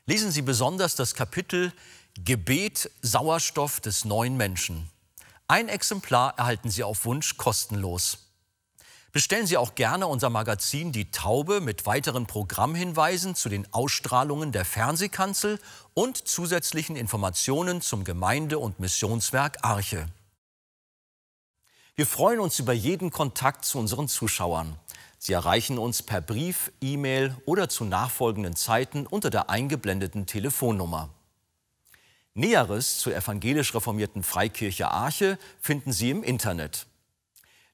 Lesen 0.07 0.31
Sie 0.31 0.41
besonders 0.41 0.95
das 0.95 1.13
Kapitel 1.13 1.71
Gebet 2.25 2.89
Sauerstoff 3.03 3.79
des 3.79 4.05
neuen 4.05 4.37
Menschen. 4.37 4.89
Ein 5.47 5.69
Exemplar 5.69 6.33
erhalten 6.37 6.71
Sie 6.71 6.83
auf 6.83 7.05
Wunsch 7.05 7.37
kostenlos. 7.37 8.26
Bestellen 9.13 9.47
Sie 9.47 9.57
auch 9.57 9.75
gerne 9.75 10.07
unser 10.07 10.29
Magazin 10.29 10.91
Die 10.91 11.11
Taube 11.11 11.61
mit 11.61 11.85
weiteren 11.85 12.25
Programmhinweisen 12.25 13.35
zu 13.35 13.49
den 13.49 13.71
Ausstrahlungen 13.73 14.51
der 14.51 14.65
Fernsehkanzel 14.65 15.59
und 15.93 16.27
zusätzlichen 16.27 16.95
Informationen 16.95 17.81
zum 17.81 18.03
Gemeinde- 18.03 18.59
und 18.59 18.79
Missionswerk 18.79 19.63
Arche. 19.63 20.07
Wir 21.95 22.05
freuen 22.05 22.39
uns 22.39 22.59
über 22.59 22.73
jeden 22.73 23.09
Kontakt 23.09 23.65
zu 23.65 23.79
unseren 23.79 24.07
Zuschauern. 24.07 24.77
Sie 25.17 25.33
erreichen 25.33 25.79
uns 25.79 26.03
per 26.03 26.21
Brief, 26.21 26.71
E-Mail 26.79 27.35
oder 27.45 27.69
zu 27.69 27.85
nachfolgenden 27.85 28.55
Zeiten 28.55 29.07
unter 29.07 29.29
der 29.29 29.49
eingeblendeten 29.49 30.27
Telefonnummer. 30.27 31.09
Näheres 32.35 32.99
zur 32.99 33.15
evangelisch 33.15 33.73
reformierten 33.73 34.21
Freikirche 34.21 34.91
Arche 34.91 35.39
finden 35.59 35.91
Sie 35.91 36.11
im 36.11 36.21
Internet. 36.21 36.85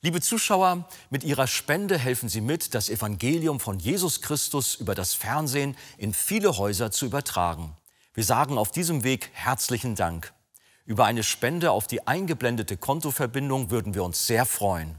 Liebe 0.05 0.19
Zuschauer, 0.19 0.85
mit 1.09 1.23
Ihrer 1.23 1.47
Spende 1.47 1.97
helfen 1.97 2.27
Sie 2.27 2.41
mit, 2.41 2.73
das 2.73 2.89
Evangelium 2.89 3.61
von 3.61 3.79
Jesus 3.79 4.19
Christus 4.19 4.75
über 4.75 4.95
das 4.95 5.13
Fernsehen 5.13 5.77
in 5.97 6.13
viele 6.13 6.57
Häuser 6.57 6.91
zu 6.91 7.05
übertragen. 7.05 7.77
Wir 8.13 8.25
sagen 8.25 8.57
auf 8.57 8.69
diesem 8.69 9.05
Weg 9.05 9.29
herzlichen 9.31 9.95
Dank. 9.95 10.33
Über 10.83 11.05
eine 11.05 11.23
Spende 11.23 11.71
auf 11.71 11.87
die 11.87 12.05
eingeblendete 12.05 12.75
Kontoverbindung 12.75 13.71
würden 13.71 13.93
wir 13.93 14.03
uns 14.03 14.27
sehr 14.27 14.45
freuen. 14.45 14.97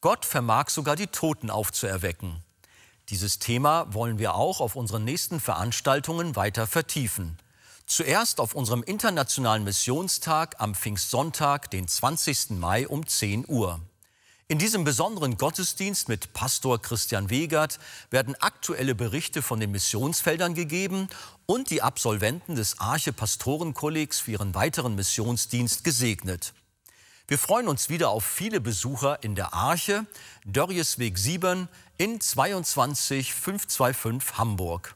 Gott 0.00 0.24
vermag 0.24 0.70
sogar 0.70 0.96
die 0.96 1.08
Toten 1.08 1.50
aufzuerwecken. 1.50 2.42
Dieses 3.10 3.40
Thema 3.40 3.92
wollen 3.92 4.18
wir 4.18 4.36
auch 4.36 4.62
auf 4.62 4.74
unseren 4.74 5.04
nächsten 5.04 5.38
Veranstaltungen 5.38 6.34
weiter 6.34 6.66
vertiefen. 6.66 7.36
Zuerst 7.88 8.40
auf 8.40 8.54
unserem 8.54 8.82
internationalen 8.82 9.62
Missionstag 9.62 10.56
am 10.58 10.74
Pfingstsonntag, 10.74 11.70
den 11.70 11.86
20. 11.86 12.58
Mai 12.58 12.88
um 12.88 13.06
10 13.06 13.44
Uhr. 13.46 13.80
In 14.48 14.58
diesem 14.58 14.82
besonderen 14.82 15.36
Gottesdienst 15.36 16.08
mit 16.08 16.32
Pastor 16.32 16.82
Christian 16.82 17.30
Wegert 17.30 17.78
werden 18.10 18.34
aktuelle 18.40 18.96
Berichte 18.96 19.40
von 19.40 19.60
den 19.60 19.70
Missionsfeldern 19.70 20.54
gegeben 20.54 21.06
und 21.46 21.70
die 21.70 21.80
Absolventen 21.80 22.56
des 22.56 22.80
Arche 22.80 23.12
Pastorenkollegs 23.12 24.18
für 24.18 24.32
ihren 24.32 24.56
weiteren 24.56 24.96
Missionsdienst 24.96 25.84
gesegnet. 25.84 26.54
Wir 27.28 27.38
freuen 27.38 27.68
uns 27.68 27.88
wieder 27.88 28.10
auf 28.10 28.24
viele 28.24 28.60
Besucher 28.60 29.22
in 29.22 29.36
der 29.36 29.54
Arche, 29.54 30.06
Dörriesweg 30.44 31.18
7 31.18 31.68
in 31.98 32.20
22525 32.20 34.38
Hamburg. 34.38 34.95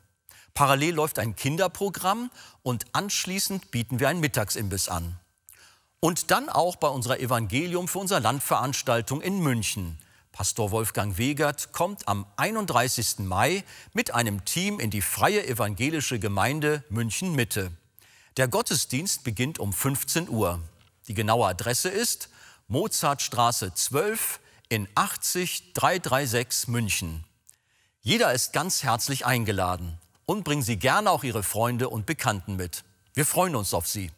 Parallel 0.55 0.95
läuft 0.95 1.19
ein 1.19 1.37
Kinderprogramm 1.37 2.31
und 2.63 2.85
anschließend 2.93 3.71
bieten 3.71 4.01
wir 4.01 4.09
einen 4.09 4.21
Mittagsimbiss 4.21 4.89
an. 4.89 5.19
Und 6.01 6.31
dann 6.31 6.49
auch 6.49 6.77
bei 6.77 6.89
unserer 6.89 7.21
Evangelium 7.21 7.87
für 7.87 7.99
unser 7.99 8.21
Landveranstaltung 8.21 9.21
in 9.21 9.41
München. 9.41 9.99
Pastor 10.33 10.71
Wolfgang 10.71 11.19
Wegert 11.19 11.73
kommt 11.73 12.09
am 12.09 12.25
31. 12.37 13.19
Mai 13.19 13.65
mit 13.93 14.15
einem 14.15 14.45
Team 14.45 14.81
in 14.81 14.91
die 14.91 15.03
Freie 15.03 15.47
Evangelische 15.47 16.19
Gemeinde 16.19 16.85
München 16.89 17.35
Mitte. 17.35 17.73
Der 18.37 18.49
Gottesdienst 18.49 19.25
beginnt 19.25 19.59
um 19.59 19.73
15 19.73 20.29
Uhr. 20.29 20.61
Die 21.09 21.15
genaue 21.15 21.49
Adresse 21.49 21.89
ist 21.89 22.31
Mozartstraße 22.69 23.75
12 23.75 24.41
in 24.69 24.89
80 24.95 25.75
336 25.75 26.69
München. 26.69 27.25
Jeder 28.01 28.33
ist 28.33 28.53
ganz 28.53 28.83
herzlich 28.83 29.27
eingeladen 29.27 29.99
und 30.31 30.45
bringen 30.45 30.63
Sie 30.63 30.77
gerne 30.77 31.11
auch 31.11 31.25
Ihre 31.25 31.43
Freunde 31.43 31.89
und 31.89 32.07
Bekannten 32.07 32.55
mit. 32.55 32.85
Wir 33.15 33.27
freuen 33.27 33.57
uns 33.57 33.75
auf 33.75 33.89
Sie. 33.89 34.13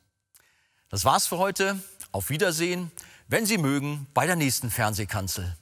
Das 0.90 1.07
war's 1.07 1.27
für 1.27 1.38
heute. 1.38 1.83
Auf 2.11 2.29
Wiedersehen, 2.29 2.90
wenn 3.29 3.46
Sie 3.46 3.57
mögen, 3.57 4.07
bei 4.12 4.27
der 4.27 4.37
nächsten 4.37 4.70
Fernsehkanzel. 4.70 5.57